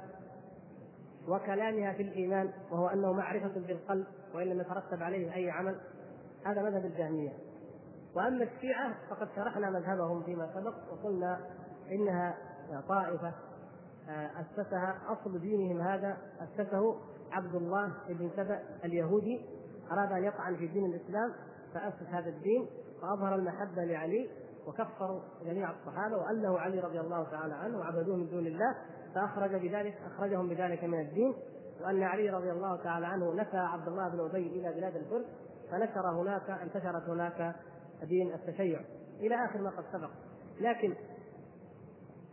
[1.28, 5.80] وكلامها في الإيمان وهو أنه معرفة بالقلب وإن لم يترتب عليه أي عمل
[6.46, 7.34] هذا مذهب الجهمية.
[8.16, 11.40] وأما الشيعة فقد شرحنا مذهبهم فيما سبق وقلنا
[11.92, 12.38] إنها
[12.88, 13.34] طائفة
[14.10, 16.96] آه، أسسها أصل دينهم هذا أسسه
[17.34, 19.46] عبد الله بن سبأ اليهودي
[19.92, 21.34] أراد أن يطعن في دين الإسلام
[21.74, 22.68] فأسس هذا الدين
[23.04, 24.30] وأظهر المحبة لعلي
[24.68, 28.76] وكفروا جميع الصحابة والهوا علي رضي الله تعالى عنه وعبدوه من دون الله
[29.16, 31.36] فأخرج بذلك أخرجهم بذلك من الدين.
[31.82, 35.26] وأن علي رضي الله تعالى عنه نفى عبد الله بن أبي إلى بلاد الفرس
[35.72, 37.56] فنشر هناك انتشرت هناك
[38.04, 38.82] دين التشيع
[39.20, 40.10] إلى آخر ما قد سبق.
[40.62, 40.96] لكن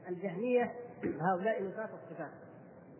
[0.08, 0.72] الجهمية
[1.20, 2.49] هؤلاء نفاة الصفات.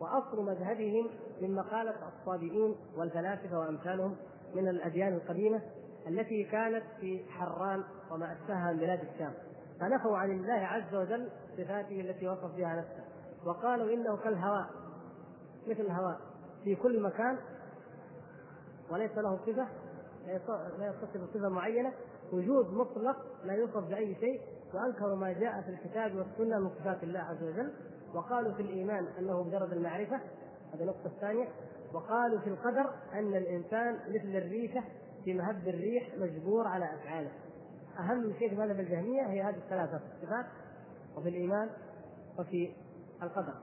[0.01, 1.09] وأصل مذهبهم
[1.41, 4.15] من مقالة الصابئين والفلاسفة وأمثالهم
[4.55, 5.61] من الأديان القديمة
[6.07, 9.33] التي كانت في حران وما أشبهها من بلاد الشام.
[9.79, 13.03] فنفوا عن الله عز وجل صفاته التي وصف بها نفسه.
[13.45, 14.69] وقالوا إنه كالهواء
[15.67, 16.19] مثل الهواء
[16.63, 17.37] في كل مكان
[18.91, 19.67] وليس له صفة
[20.77, 21.93] لا يتصف بصفة معينة.
[22.33, 24.41] وجود مطلق لا يوصف بأي شيء
[24.73, 27.71] وأنكروا ما جاء في الكتاب والسنة من صفات الله عز وجل.
[28.13, 30.15] وقالوا في الإيمان أنه مجرد المعرفة
[30.73, 31.47] هذه النقطة الثانية.
[31.93, 34.83] وقالوا في القدر أن الإنسان مثل الريشة
[35.23, 37.31] في مهب الريح مجبور على أفعاله.
[37.99, 40.45] أهم شيء في مذهب الجهمية هي هذه الثلاثة في الصفات
[41.17, 41.69] وفي الإيمان
[42.39, 42.71] وفي
[43.23, 43.53] القدر.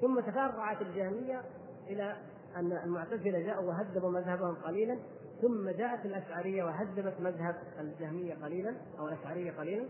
[0.00, 1.42] ثم تفرعت الجهمية
[1.86, 2.16] إلى
[2.56, 4.98] أن المعتزلة جاءوا وهذبوا مذهبهم قليلا
[5.42, 9.88] ثم جاءت الأشعرية وهدمت مذهب الجهمية قليلا أو الأشعرية قليلا.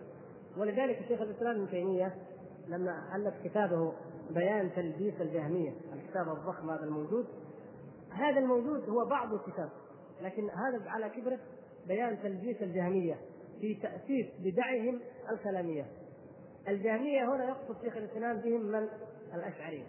[0.56, 2.14] ولذلك شيخ الإسلام ابن تيمية
[2.68, 3.92] لما ألف كتابه
[4.30, 7.26] بيان تلبيس الجهمية الكتاب الضخم هذا الموجود.
[8.10, 9.70] هذا الموجود هو بعض الكتاب
[10.22, 11.38] لكن هذا على كبره
[11.86, 13.14] بيان تلبيس الجهمية
[13.60, 15.00] في تأسيس بدعهم
[15.32, 15.86] الكلامية.
[16.68, 18.88] الجهمية هنا يقصد شيخ الإسلام بهم من؟
[19.34, 19.84] الاشعريه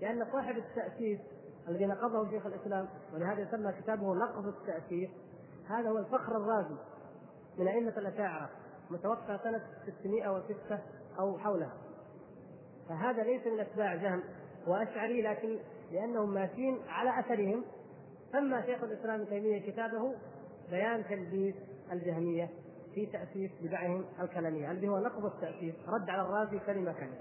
[0.00, 1.18] لأن صاحب التأسيس
[1.68, 5.10] الذي نقضه شيخ الإسلام ولهذا يسمى كتابه نقض التأسيس
[5.68, 6.76] هذا هو الفخر الرازي
[7.58, 8.50] من أئمة الأشاعرة
[8.90, 10.78] متوفى سنة 606
[11.18, 11.87] أو حولها.
[12.88, 14.22] فهذا ليس من أتباع جهم
[14.66, 15.58] وأشعري لكن
[15.92, 17.64] لأنهم ماشيين على أثرهم.
[18.32, 20.14] سمى شيخ الإسلام ابن تيمية كتابه
[20.70, 21.54] بيان تلبيس
[21.92, 22.50] الجهمية
[22.94, 27.20] في تأسيس بدعهم الكلامية الذي هو نقض التأسيس رد على الرازي كلمة كلمة.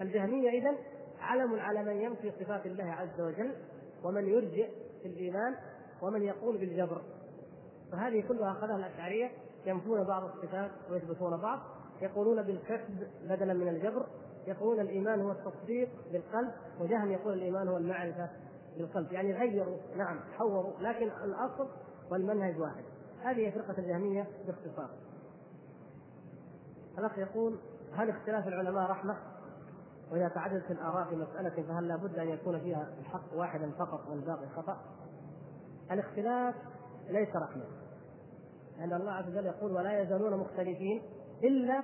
[0.00, 0.76] الجهمية اذا
[1.20, 3.52] علم على من ينفي صفات الله عز وجل
[4.04, 4.68] ومن يرجئ
[5.02, 5.56] في الإيمان
[6.02, 7.02] ومن يقول بالجبر.
[7.92, 9.30] فهذه كلها أخذها الأشعرية
[9.66, 11.58] ينفون بعض الصفات ويثبتون بعض
[12.02, 14.06] يقولون بالكسب بدلا من الجبر
[14.46, 18.30] يقولون الإيمان هو التصديق بالقلب وجهم يقول الإيمان هو المعرفة
[18.76, 21.68] بالقلب يعني غيروا نعم حوروا لكن الأصل
[22.10, 22.84] والمنهج واحد
[23.22, 24.90] هذه فرقة الجهمية باختصار
[26.98, 27.58] الأخ يقول
[27.92, 29.16] هل اختلاف العلماء رحمة؟
[30.12, 34.80] وإذا تعددت الآراء في مسألة فهل لابد أن يكون فيها الحق واحدا فقط والباقي خطأ؟
[35.90, 36.54] الاختلاف
[37.08, 37.64] ليس رحمة
[38.78, 41.02] لأن الله عز وجل يقول ولا يزالون مختلفين
[41.44, 41.82] إلا